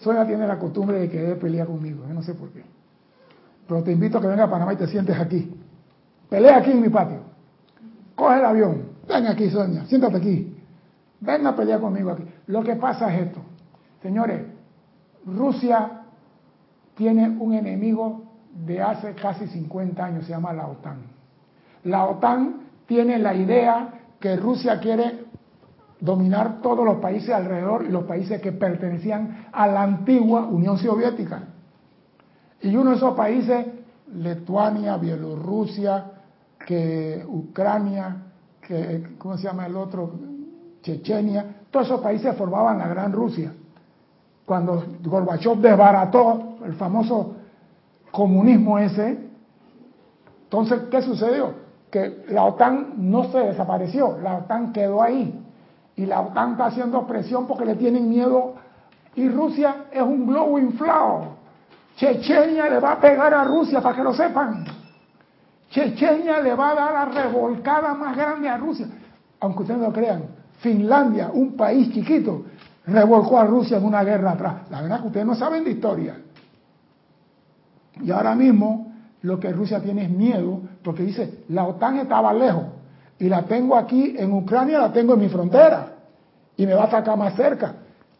[0.00, 2.62] Sonia tiene la costumbre de querer pelear conmigo, yo no sé por qué.
[3.66, 5.50] Pero te invito a que venga a Panamá y te sientes aquí.
[6.28, 7.20] Pelea aquí en mi patio.
[8.14, 8.82] Coge el avión.
[9.08, 9.86] Ven aquí, Sonia.
[9.86, 10.54] Siéntate aquí.
[11.20, 12.24] Ven a pelear conmigo aquí.
[12.48, 13.40] Lo que pasa es esto.
[14.02, 14.57] Señores,
[15.36, 16.02] Rusia
[16.94, 18.24] tiene un enemigo
[18.66, 20.98] de hace casi 50 años, se llama la OTAN.
[21.84, 25.26] La OTAN tiene la idea que Rusia quiere
[26.00, 31.42] dominar todos los países alrededor y los países que pertenecían a la antigua Unión Soviética.
[32.62, 33.66] Y uno de esos países,
[34.14, 36.04] Lituania, Bielorrusia,
[36.66, 38.16] que Ucrania,
[38.60, 40.12] que, ¿cómo se llama el otro?
[40.82, 43.52] Chechenia, todos esos países formaban la Gran Rusia.
[44.48, 47.34] Cuando Gorbachev desbarató el famoso
[48.10, 49.28] comunismo ese,
[50.44, 51.52] entonces, ¿qué sucedió?
[51.90, 55.38] Que la OTAN no se desapareció, la OTAN quedó ahí.
[55.96, 58.54] Y la OTAN está haciendo presión porque le tienen miedo.
[59.16, 61.36] Y Rusia es un globo inflado.
[61.96, 64.64] Chechenia le va a pegar a Rusia, para que lo sepan.
[65.68, 68.86] Chechenia le va a dar la revolcada más grande a Rusia.
[69.40, 70.22] Aunque ustedes no lo crean,
[70.60, 72.44] Finlandia, un país chiquito,
[72.88, 74.54] revolcó a Rusia en una guerra atrás.
[74.70, 76.16] La verdad es que ustedes no saben de historia.
[78.02, 82.64] Y ahora mismo lo que Rusia tiene es miedo, porque dice, la OTAN estaba lejos,
[83.18, 85.88] y la tengo aquí en Ucrania, la tengo en mi frontera,
[86.56, 87.74] y me va a sacar más cerca.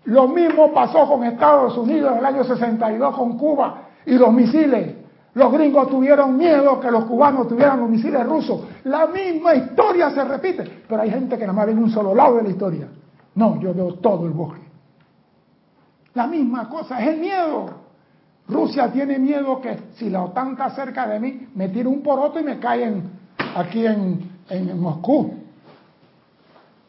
[0.04, 4.96] Lo mismo pasó con Estados Unidos en el año 62 con Cuba y los misiles.
[5.34, 8.62] Los gringos tuvieron miedo que los cubanos tuvieran los misiles rusos.
[8.84, 12.36] La misma historia se repite, pero hay gente que nada más ve un solo lado
[12.36, 12.88] de la historia.
[13.38, 14.60] No, yo veo todo el bosque.
[16.14, 17.66] La misma cosa, es el miedo.
[18.48, 22.40] Rusia tiene miedo que si la OTAN está cerca de mí, me tire un poroto
[22.40, 23.04] y me caen
[23.54, 25.34] aquí en, en Moscú.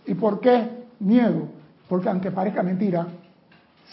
[0.08, 1.50] ¿Y por qué miedo?
[1.88, 3.06] Porque aunque parezca mentira,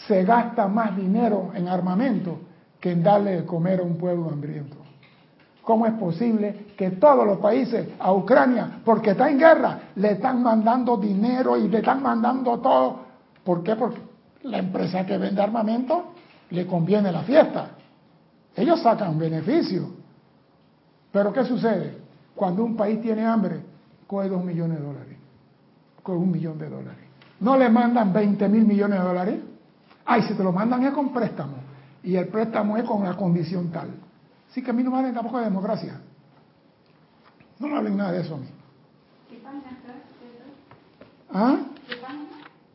[0.07, 2.39] se gasta más dinero en armamento
[2.79, 4.77] que en darle de comer a un pueblo hambriento.
[5.67, 10.41] ¿Cómo es posible que todos los países a Ucrania, porque está en guerra, le están
[10.41, 12.99] mandando dinero y le están mandando todo?
[13.43, 13.75] ¿Por qué?
[13.75, 13.99] Porque
[14.43, 16.13] la empresa que vende armamento
[16.51, 17.71] le conviene la fiesta.
[18.55, 19.89] Ellos sacan beneficio.
[21.11, 21.97] Pero ¿qué sucede?
[22.33, 23.59] Cuando un país tiene hambre,
[24.07, 25.17] coge dos millones de dólares,
[26.01, 27.03] coge un millón de dólares.
[27.41, 29.39] No le mandan 20 mil millones de dólares.
[30.05, 31.57] Ay, si te lo mandan es con préstamo.
[32.03, 34.06] Y el préstamo es con la condición tal.
[34.49, 36.01] Así que a mí no me hablen tampoco de democracia.
[37.59, 38.47] No me hablen nada de eso a mí.
[41.33, 41.59] ¿Ah?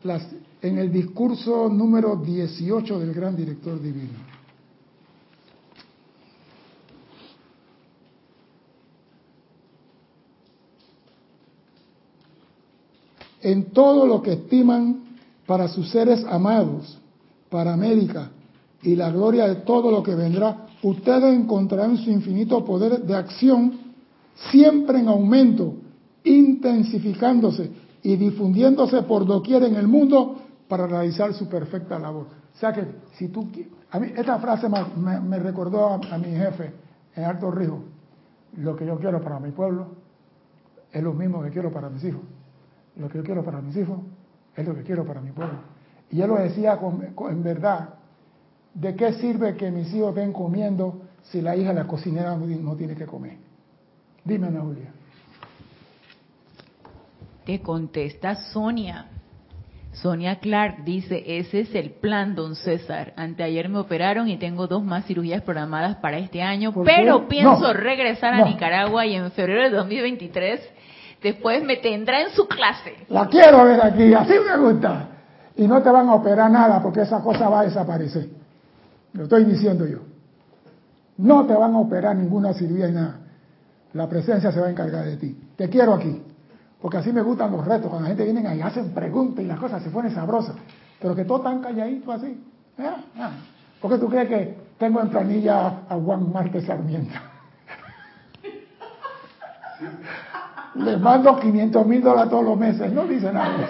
[0.02, 0.26] Las,
[0.60, 4.32] en el discurso número 18 del gran director divino.
[13.42, 15.02] en todo lo que estiman
[15.46, 16.96] para sus seres amados,
[17.50, 18.30] para América
[18.82, 23.78] y la gloria de todo lo que vendrá, ustedes encontrarán su infinito poder de acción
[24.50, 25.74] siempre en aumento,
[26.24, 27.70] intensificándose
[28.02, 30.36] y difundiéndose por doquier en el mundo
[30.68, 32.26] para realizar su perfecta labor.
[32.54, 33.48] O sea que si tú
[33.90, 36.72] a mí esta frase me, recordó a, mi jefe
[37.14, 37.84] en Alto Rijo,
[38.56, 39.86] lo que yo quiero para mi pueblo
[40.90, 42.22] es lo mismo que quiero para mis hijos.
[42.96, 43.98] Lo que yo quiero para mis hijos
[44.56, 45.58] es lo que quiero para mi pueblo.
[46.10, 46.78] Y él lo decía
[47.30, 48.01] en verdad.
[48.74, 52.94] ¿De qué sirve que mis hijos ven comiendo si la hija la cocinera no, tiene
[52.94, 53.36] que comer?
[54.24, 54.92] Dime, Ana Julia.
[57.44, 59.06] Te contesta Sonia.
[59.92, 63.12] Sonia Clark dice, ese es el plan, don César.
[63.16, 68.32] Anteayer me operaron y tengo dos más cirugías programadas para este año, pero pienso regresar
[68.32, 70.60] a Nicaragua y en febrero de 2023
[71.22, 72.94] Después me tendrá en su clase.
[73.08, 75.08] La quiero ver aquí, así me gusta.
[75.56, 78.28] Y no te van a operar nada porque esa cosa va a desaparecer.
[79.14, 79.98] Lo estoy diciendo yo.
[81.18, 83.16] No te van a operar ninguna cirugía y nada.
[83.92, 85.38] La presencia se va a encargar de ti.
[85.56, 86.22] Te quiero aquí.
[86.80, 87.90] Porque así me gustan los retos.
[87.90, 90.56] Cuando la gente viene ahí, hacen preguntas y las cosas se ponen sabrosas.
[91.00, 92.42] Pero que todo tan calladito así.
[92.78, 92.90] ¿Eh?
[93.18, 93.32] Ah.
[93.80, 97.12] ¿Por qué tú crees que tengo en planilla a Juan Márquez Sarmiento?
[100.76, 102.92] les mando 500 mil dólares todos los meses.
[102.92, 103.66] No dice nada de.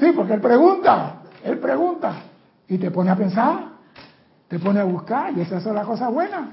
[0.00, 2.22] Sí, porque él pregunta, él pregunta
[2.68, 3.72] y te pone a pensar,
[4.48, 6.48] te pone a buscar y esas son las cosas buenas.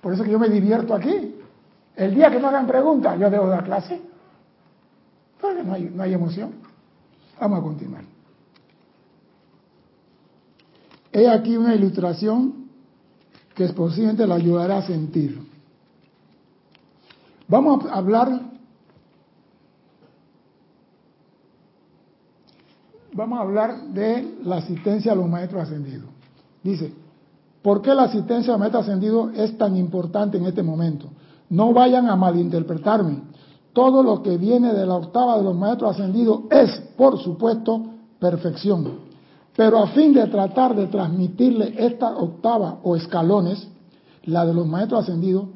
[0.00, 1.34] Por eso que yo me divierto aquí.
[1.96, 4.00] El día que me hagan preguntas, yo debo dar clase.
[5.40, 6.52] Porque no hay, no hay emoción.
[7.40, 8.04] Vamos a continuar.
[11.12, 12.66] He aquí una ilustración
[13.54, 15.40] que posiblemente la ayudará a sentir.
[17.48, 18.40] Vamos a hablar,
[23.16, 26.08] vamos a hablar de la asistencia a los maestros ascendidos.
[26.62, 26.92] Dice,
[27.62, 31.06] ¿por qué la asistencia a los maestros ascendidos es tan importante en este momento?
[31.48, 33.22] No vayan a malinterpretarme.
[33.72, 37.86] Todo lo que viene de la octava de los maestros ascendidos es, por supuesto,
[38.18, 39.06] perfección.
[39.56, 43.66] Pero a fin de tratar de transmitirle esta octava o escalones,
[44.24, 45.46] la de los maestros ascendidos,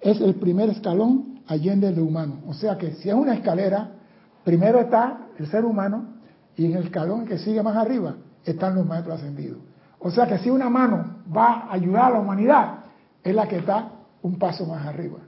[0.00, 2.40] es el primer escalón allende de humano.
[2.48, 3.92] O sea que si es una escalera,
[4.44, 6.15] primero está el ser humano
[6.56, 9.58] y en el escalón que sigue más arriba están los maestros ascendidos.
[9.98, 12.78] O sea que si una mano va a ayudar a la humanidad,
[13.22, 13.90] es la que está
[14.22, 15.18] un paso más arriba.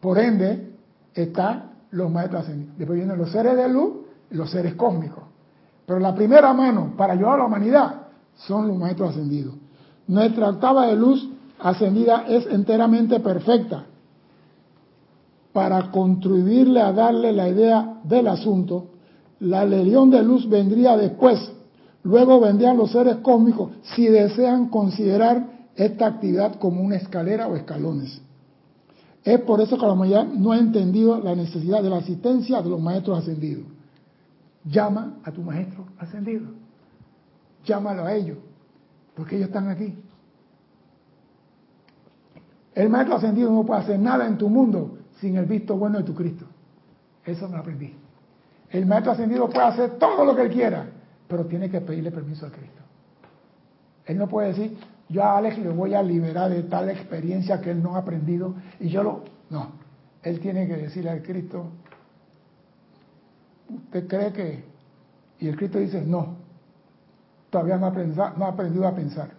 [0.00, 0.76] Por ende,
[1.14, 2.78] están los maestros ascendidos.
[2.78, 3.94] Después vienen los seres de luz
[4.30, 5.24] y los seres cósmicos.
[5.86, 7.94] Pero la primera mano para ayudar a la humanidad
[8.36, 9.54] son los maestros ascendidos.
[10.06, 11.28] Nuestra octava de luz
[11.58, 13.84] ascendida es enteramente perfecta.
[15.52, 18.86] Para contribuirle a darle la idea del asunto,
[19.40, 21.52] la legión de luz vendría después.
[22.02, 28.20] Luego vendrían los seres cósmicos si desean considerar esta actividad como una escalera o escalones.
[29.24, 32.70] Es por eso que la humanidad no ha entendido la necesidad de la asistencia de
[32.70, 33.64] los maestros ascendidos.
[34.64, 36.46] Llama a tu maestro ascendido.
[37.64, 38.38] Llámalo a ellos,
[39.14, 39.94] porque ellos están aquí.
[42.74, 46.04] El maestro ascendido no puede hacer nada en tu mundo sin el visto bueno de
[46.04, 46.46] tu Cristo.
[47.24, 47.92] Eso me aprendí.
[48.70, 50.86] El maestro ascendido puede hacer todo lo que él quiera,
[51.26, 52.82] pero tiene que pedirle permiso a Cristo.
[54.04, 57.70] Él no puede decir, yo a Alex le voy a liberar de tal experiencia que
[57.70, 59.24] él no ha aprendido y yo lo...
[59.50, 59.72] No,
[60.22, 61.66] él tiene que decirle al Cristo,
[63.68, 64.64] ¿usted cree que...?
[65.40, 66.36] Y el Cristo dice, no,
[67.48, 69.30] todavía no ha, no ha aprendido a pensar,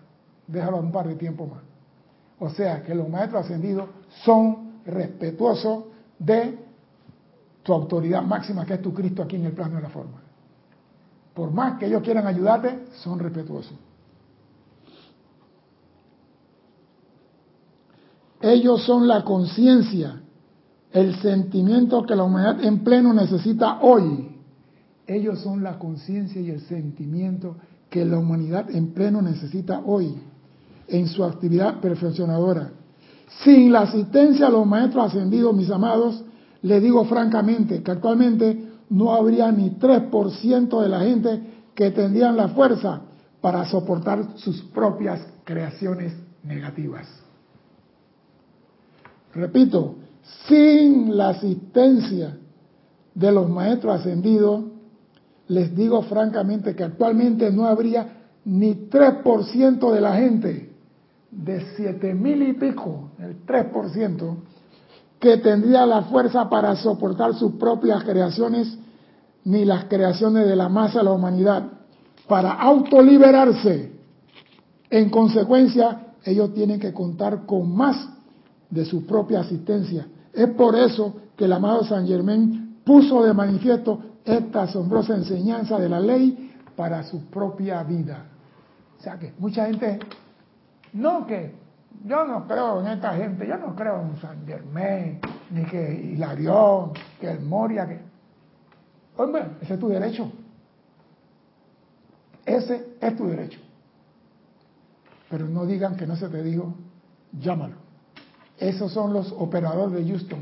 [0.47, 1.61] déjalo un par de tiempo más.
[2.39, 3.89] O sea que los maestros ascendidos
[4.23, 5.85] son respetuosos
[6.17, 6.57] de
[7.63, 10.21] tu autoridad máxima, que es tu Cristo aquí en el plano de la forma.
[11.33, 13.77] Por más que ellos quieran ayudarte, son respetuosos.
[18.41, 20.21] Ellos son la conciencia,
[20.91, 24.37] el sentimiento que la humanidad en pleno necesita hoy.
[25.05, 27.57] Ellos son la conciencia y el sentimiento
[27.89, 30.15] que la humanidad en pleno necesita hoy
[30.87, 32.71] en su actividad perfeccionadora.
[33.43, 36.23] Sin la asistencia de los maestros ascendidos, mis amados,
[36.61, 41.41] les digo francamente que actualmente no habría ni 3% de la gente
[41.75, 43.01] que tendrían la fuerza
[43.41, 47.07] para soportar sus propias creaciones negativas.
[49.33, 49.95] Repito,
[50.47, 52.37] sin la asistencia
[53.13, 54.65] de los maestros ascendidos,
[55.47, 60.69] les digo francamente que actualmente no habría ni 3% de la gente,
[61.31, 64.35] de siete mil y pico, el 3%,
[65.19, 68.77] que tendría la fuerza para soportar sus propias creaciones
[69.43, 71.63] ni las creaciones de la masa de la humanidad,
[72.27, 73.91] para autoliberarse.
[74.89, 78.09] En consecuencia, ellos tienen que contar con más
[78.69, 80.07] de su propia asistencia.
[80.33, 85.89] Es por eso que el amado San Germán puso de manifiesto esta asombrosa enseñanza de
[85.89, 88.25] la ley para su propia vida.
[88.99, 89.99] O sea que mucha gente,
[90.93, 91.55] no que
[92.03, 95.19] yo no creo en esta gente, yo no creo en San Germán,
[95.51, 97.99] ni que Hilarión, que el Moria, que...
[99.17, 100.31] Hombre, ese es tu derecho.
[102.45, 103.59] Ese es tu derecho.
[105.29, 106.73] Pero no digan que no se te dijo,
[107.37, 107.75] llámalo.
[108.57, 110.39] Esos son los operadores de Houston.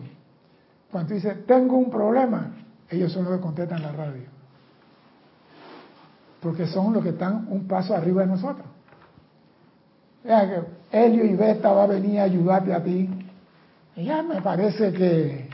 [0.91, 2.53] Cuando dice, tengo un problema,
[2.89, 4.24] ellos son los que contestan la radio.
[6.39, 8.66] Porque son los que están un paso arriba de nosotros.
[10.91, 13.09] Helio y Beta va a venir a ayudarte a ti.
[13.95, 15.49] ya me parece que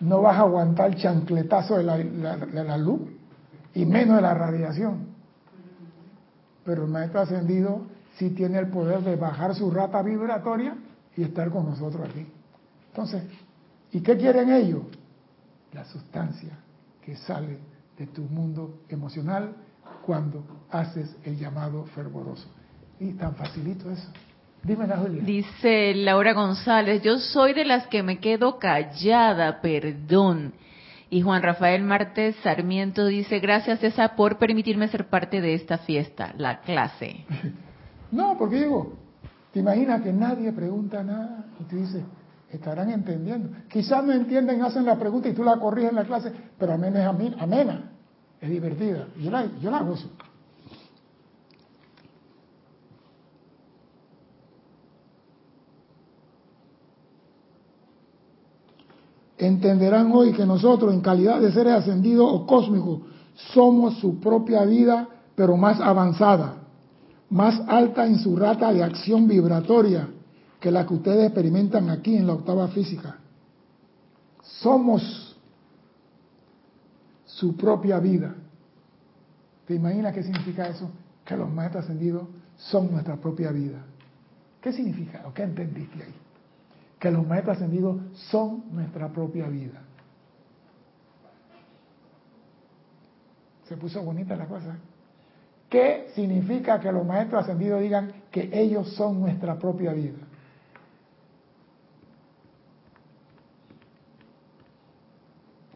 [0.00, 3.00] no vas a aguantar el chancletazo de la, de la luz
[3.74, 5.08] y menos de la radiación.
[6.64, 7.82] Pero el maestro ascendido
[8.18, 10.76] sí tiene el poder de bajar su rata vibratoria
[11.16, 12.26] y estar con nosotros aquí.
[12.88, 13.22] Entonces,
[13.92, 14.82] ¿y qué quieren ellos?
[15.72, 16.58] La sustancia
[17.02, 17.58] que sale
[17.98, 19.54] de tu mundo emocional
[20.04, 22.48] cuando haces el llamado fervoroso.
[22.98, 24.08] Y tan facilito eso.
[24.66, 25.22] Dime, Julia.
[25.22, 30.54] Dice Laura González, yo soy de las que me quedo callada, perdón.
[31.08, 36.34] Y Juan Rafael Martes Sarmiento dice, gracias César por permitirme ser parte de esta fiesta,
[36.36, 37.24] la clase.
[38.10, 38.94] no, porque digo,
[39.52, 42.02] te imaginas que nadie pregunta nada y tú dices,
[42.50, 43.50] estarán entendiendo.
[43.68, 47.02] Quizás no entienden, hacen la pregunta y tú la corriges en la clase, pero amena
[47.02, 47.92] es amena,
[48.40, 49.06] es divertida.
[49.16, 50.10] Yo la, yo la gozo.
[59.38, 63.00] Entenderán hoy que nosotros, en calidad de seres ascendidos o cósmicos,
[63.52, 66.54] somos su propia vida, pero más avanzada,
[67.28, 70.08] más alta en su rata de acción vibratoria
[70.60, 73.18] que la que ustedes experimentan aquí en la octava física.
[74.42, 75.36] Somos
[77.24, 78.34] su propia vida.
[79.66, 80.88] ¿Te imaginas qué significa eso?
[81.24, 82.26] Que los maestros ascendidos
[82.56, 83.84] son nuestra propia vida.
[84.60, 86.14] ¿Qué significa o qué entendiste ahí?
[86.98, 89.82] Que los maestros ascendidos son nuestra propia vida.
[93.64, 94.78] Se puso bonita la cosa.
[95.68, 100.18] ¿Qué significa que los maestros ascendidos digan que ellos son nuestra propia vida?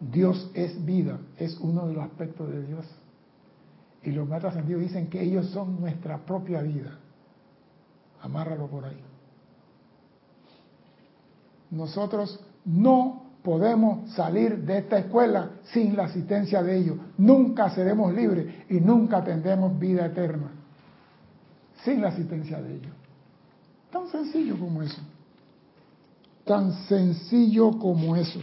[0.00, 2.86] Dios es vida, es uno de los aspectos de Dios.
[4.02, 6.98] Y los maestros ascendidos dicen que ellos son nuestra propia vida.
[8.22, 9.09] Amárralo por ahí
[11.70, 16.96] nosotros no podemos salir de esta escuela sin la asistencia de ellos.
[17.16, 20.50] Nunca seremos libres y nunca tendremos vida eterna
[21.84, 22.92] sin la asistencia de ellos.
[23.90, 25.00] Tan sencillo como eso.
[26.44, 28.40] Tan sencillo como eso.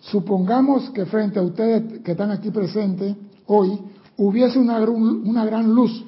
[0.00, 3.14] Supongamos que frente a ustedes que están aquí presentes
[3.46, 3.78] hoy
[4.16, 6.04] hubiese una, una gran luz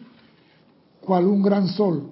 [1.01, 2.11] cual un gran sol.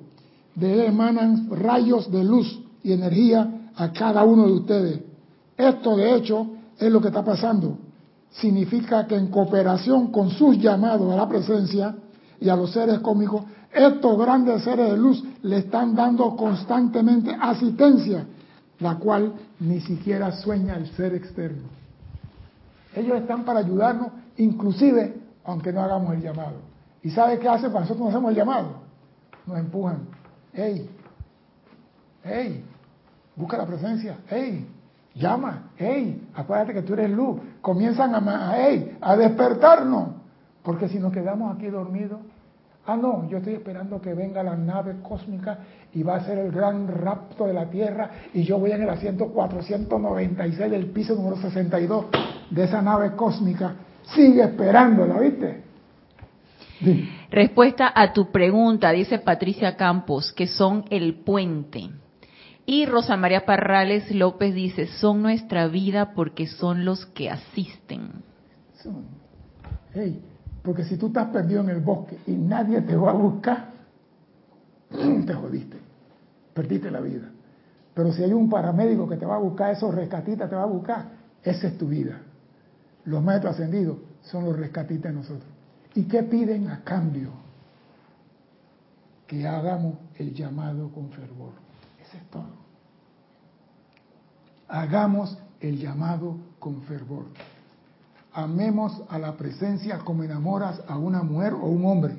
[0.54, 5.00] De él emanan rayos de luz y energía a cada uno de ustedes.
[5.56, 6.46] Esto, de hecho,
[6.78, 7.78] es lo que está pasando.
[8.30, 11.96] Significa que en cooperación con sus llamados a la presencia
[12.40, 13.42] y a los seres cómicos,
[13.72, 18.26] estos grandes seres de luz le están dando constantemente asistencia,
[18.80, 21.68] la cual ni siquiera sueña el ser externo.
[22.94, 26.67] Ellos están para ayudarnos, inclusive aunque no hagamos el llamado.
[27.02, 28.68] ¿Y sabe qué hace cuando nosotros no hacemos el llamado?
[29.46, 30.08] Nos empujan.
[30.52, 30.90] ¡Ey!
[32.24, 32.64] ¡Ey!
[33.36, 34.18] Busca la presencia.
[34.30, 34.66] ¡Ey!
[35.14, 35.70] Llama.
[35.78, 36.28] ¡Ey!
[36.34, 37.40] Acuérdate que tú eres luz.
[37.60, 38.98] Comienzan a, ¡ey!
[39.00, 40.08] a despertarnos.
[40.62, 42.18] Porque si nos quedamos aquí dormidos,
[42.86, 45.58] ah, no, yo estoy esperando que venga la nave cósmica
[45.94, 48.90] y va a ser el gran rapto de la Tierra y yo voy en el
[48.90, 52.06] asiento 496 del piso número 62
[52.50, 53.76] de esa nave cósmica.
[54.14, 55.67] Sigue esperándola, ¿viste?
[57.30, 61.90] Respuesta a tu pregunta, dice Patricia Campos, que son el puente.
[62.66, 68.22] Y Rosa María Parrales López dice, son nuestra vida porque son los que asisten.
[70.62, 73.70] Porque si tú estás perdido en el bosque y nadie te va a buscar,
[75.26, 75.78] te jodiste,
[76.52, 77.30] perdiste la vida.
[77.94, 80.66] Pero si hay un paramédico que te va a buscar, esos rescatistas te va a
[80.66, 81.06] buscar,
[81.42, 82.20] esa es tu vida.
[83.06, 85.57] Los maestros ascendidos son los rescatistas de nosotros.
[85.94, 87.30] ¿Y qué piden a cambio?
[89.26, 91.52] Que hagamos el llamado con fervor.
[92.02, 92.68] Eso es todo.
[94.68, 97.26] Hagamos el llamado con fervor.
[98.32, 102.16] Amemos a la presencia como enamoras a una mujer o un hombre.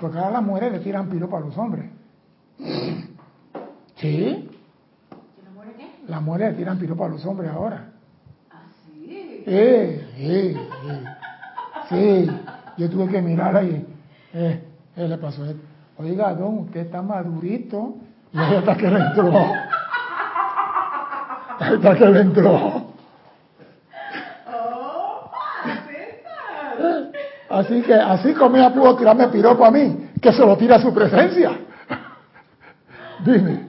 [0.00, 1.90] Porque ahora las mujeres le tiran piropa a los hombres.
[3.96, 4.48] ¿Sí?
[6.08, 7.92] Las mujeres le tiran piropa a los hombres ahora.
[8.50, 9.42] ¿Ah, sí?
[9.44, 11.04] Sí, sí, sí.
[11.90, 12.30] Sí,
[12.76, 13.86] yo tuve que mirar ahí.
[14.34, 14.62] Eh,
[14.94, 15.42] ¿Qué le pasó?
[15.98, 17.94] Oiga, don, usted está madurito.
[18.32, 19.32] Y ahí está que le entró.
[21.58, 22.90] Ahí está que le entró.
[27.50, 30.80] Así que, así como ella pudo tirarme piropo a mí, que se lo tira a
[30.80, 31.50] su presencia.
[33.24, 33.68] Dime.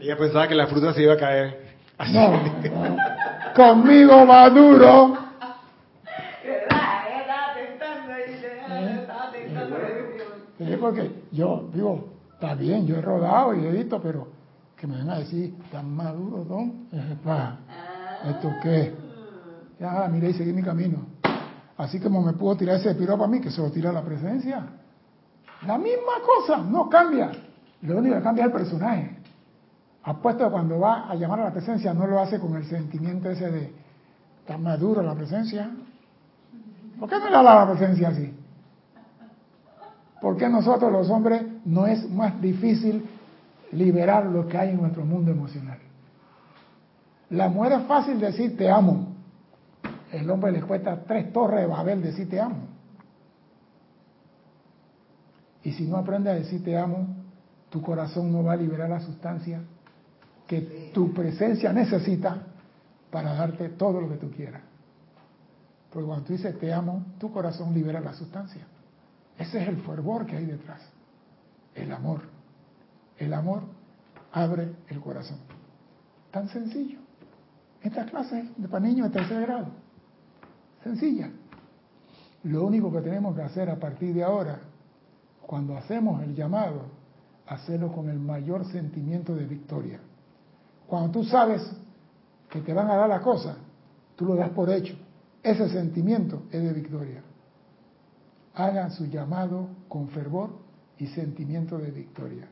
[0.00, 1.68] Ella pensaba que la fruta se iba a caer.
[2.12, 2.96] No, no.
[3.54, 5.16] Conmigo maduro.
[10.58, 14.28] Sí, porque yo digo, está bien, yo he rodado y he visto, pero
[14.76, 16.86] que me van a decir, tan maduro, don,
[18.24, 18.94] ¿esto qué?
[19.80, 20.98] Ya, miré y seguí mi camino.
[21.76, 24.02] Así como me pudo tirar ese piropo a mí, que se lo tira a la
[24.02, 24.66] presencia.
[25.66, 27.30] La misma cosa, no cambia.
[27.82, 29.18] Lo único que cambia es el personaje.
[30.02, 33.30] Apuesto que cuando va a llamar a la presencia no lo hace con el sentimiento
[33.30, 33.72] ese de
[34.46, 35.70] tan maduro la presencia.
[36.98, 38.34] ¿Por qué no le habla a la presencia así?
[40.20, 43.08] ¿Por qué nosotros los hombres no es más difícil
[43.72, 45.78] liberar lo que hay en nuestro mundo emocional?
[47.30, 49.14] La mujer es fácil decir te amo.
[50.10, 52.66] El hombre le cuesta tres torres de Babel decir te amo.
[55.62, 57.06] Y si no aprende a decir te amo,
[57.70, 59.60] tu corazón no va a liberar la sustancia
[60.46, 62.38] que tu presencia necesita
[63.10, 64.62] para darte todo lo que tú quieras.
[65.92, 68.66] Porque cuando tú dices te amo, tu corazón libera la sustancia.
[69.38, 70.82] Ese es el fervor que hay detrás.
[71.74, 72.22] El amor.
[73.16, 73.62] El amor
[74.32, 75.38] abre el corazón.
[76.30, 76.98] Tan sencillo.
[77.82, 79.68] Esta clase de para niños de tercer grado.
[80.82, 81.30] Sencilla.
[82.42, 84.60] Lo único que tenemos que hacer a partir de ahora,
[85.46, 86.86] cuando hacemos el llamado,
[87.46, 90.00] hacerlo con el mayor sentimiento de victoria.
[90.86, 91.62] Cuando tú sabes
[92.50, 93.56] que te van a dar la cosa,
[94.16, 94.94] tú lo das por hecho.
[95.42, 97.22] Ese sentimiento es de victoria.
[98.58, 100.50] Hagan su llamado con fervor
[100.98, 102.48] y sentimiento de victoria.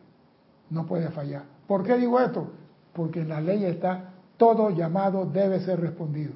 [0.71, 1.43] No puede fallar.
[1.67, 2.53] ¿Por qué digo esto?
[2.93, 6.35] Porque en la ley está todo llamado debe ser respondido,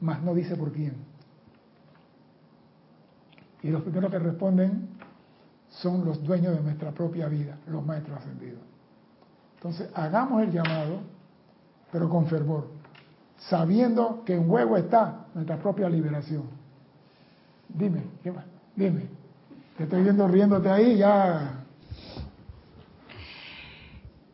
[0.00, 0.94] mas no dice por quién.
[3.62, 4.88] Y los primeros que responden
[5.68, 8.60] son los dueños de nuestra propia vida, los maestros ascendidos.
[9.56, 11.00] Entonces, hagamos el llamado,
[11.90, 12.68] pero con fervor,
[13.36, 16.44] sabiendo que en juego está nuestra propia liberación.
[17.68, 18.44] Dime, ¿qué más?
[18.76, 19.08] Dime.
[19.78, 21.64] Te estoy viendo riéndote ahí, ya.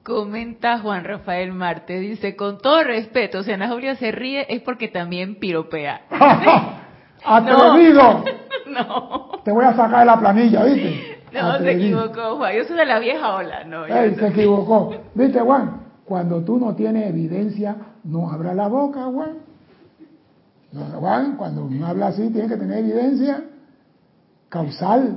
[0.03, 4.89] Comenta Juan Rafael Marte, dice, con todo respeto, si Ana Julia se ríe es porque
[4.89, 6.03] también piropea.
[7.25, 8.25] ¡Atrevido!
[8.65, 9.43] No.
[9.45, 11.19] Te voy a sacar de la planilla, ¿viste?
[11.33, 12.55] No, se equivocó, Juan.
[12.57, 13.85] Yo soy de la vieja ola, no.
[13.85, 14.95] Ey, se equivocó.
[15.15, 15.83] ¿Viste, Juan?
[16.07, 19.39] Cuando tú no tienes evidencia, no abra la boca, Juan.
[20.71, 23.45] No, Juan, cuando uno habla así, tiene que tener evidencia
[24.53, 25.17] causal.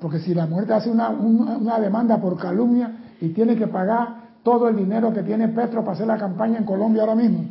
[0.00, 4.68] Porque si la muerte hace una, una, demanda por calumnia y tiene que pagar todo
[4.68, 7.44] el dinero que tiene Petro para hacer la campaña en Colombia ahora mismo.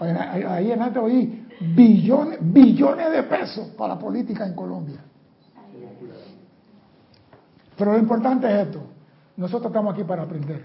[0.00, 5.00] Ahí en alto oí billones, billones de pesos para la política en Colombia.
[7.76, 8.80] Pero lo importante es esto.
[9.36, 10.64] Nosotros estamos aquí para aprender.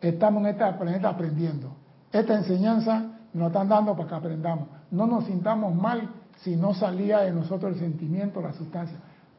[0.00, 1.72] Estamos en este planeta aprendiendo.
[2.12, 3.02] Esta enseñanza
[3.32, 4.68] nos están dando para que aprendamos.
[4.90, 8.98] No nos sintamos mal si no salía de nosotros el sentimiento, la sustancia.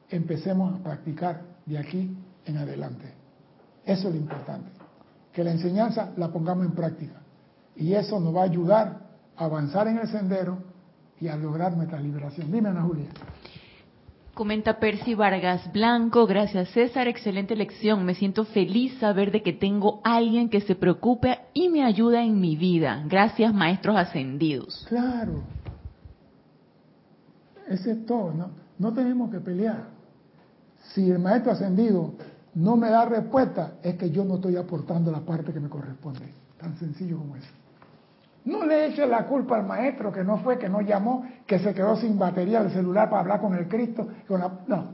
[0.10, 2.16] Empecemos a practicar de aquí
[2.46, 3.14] en adelante.
[3.86, 4.70] Eso es lo importante.
[5.32, 7.22] Que la enseñanza la pongamos en práctica.
[7.76, 9.00] Y eso nos va a ayudar
[9.36, 10.58] a avanzar en el sendero
[11.20, 12.52] y a lograr nuestra liberación.
[12.52, 13.08] Dime, Ana Julia.
[14.34, 18.06] Comenta Percy Vargas Blanco, gracias César, excelente lección.
[18.06, 22.40] Me siento feliz saber de que tengo alguien que se preocupe y me ayuda en
[22.40, 23.04] mi vida.
[23.08, 24.86] Gracias, maestros ascendidos.
[24.90, 25.42] Claro.
[27.68, 28.50] Ese es todo, ¿no?
[28.80, 29.86] No tenemos que pelear.
[30.94, 32.14] Si el maestro ascendido
[32.56, 36.32] no me da respuesta, es que yo no estoy aportando la parte que me corresponde.
[36.60, 37.50] Tan sencillo como eso.
[38.46, 41.74] No le eche la culpa al maestro que no fue, que no llamó, que se
[41.74, 44.08] quedó sin batería del celular para hablar con el Cristo.
[44.28, 44.60] Con la...
[44.68, 44.86] No,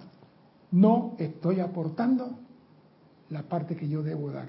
[0.71, 2.31] no estoy aportando
[3.29, 4.47] la parte que yo debo dar.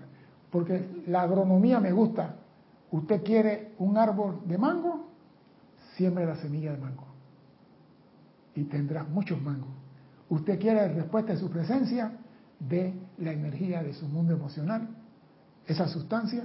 [0.51, 2.37] Porque la agronomía me gusta.
[2.91, 5.09] Usted quiere un árbol de mango,
[5.97, 7.14] siembre la semilla de mango.
[8.55, 9.71] Y tendrá muchos mangos.
[10.29, 12.13] Usted quiere respuesta de su presencia,
[12.59, 14.89] de la energía de su mundo emocional,
[15.67, 16.45] esa sustancia,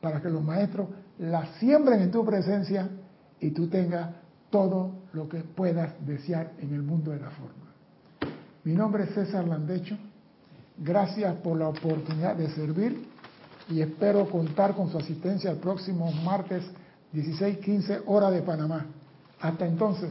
[0.00, 2.88] para que los maestros la siembren en tu presencia
[3.40, 4.10] y tú tengas
[4.50, 7.66] todo lo que puedas desear en el mundo de la forma.
[8.64, 9.96] Mi nombre es César Landecho.
[10.78, 13.08] Gracias por la oportunidad de servir
[13.68, 16.64] y espero contar con su asistencia el próximo martes
[17.12, 18.86] 16:15 hora de Panamá.
[19.40, 20.10] Hasta entonces,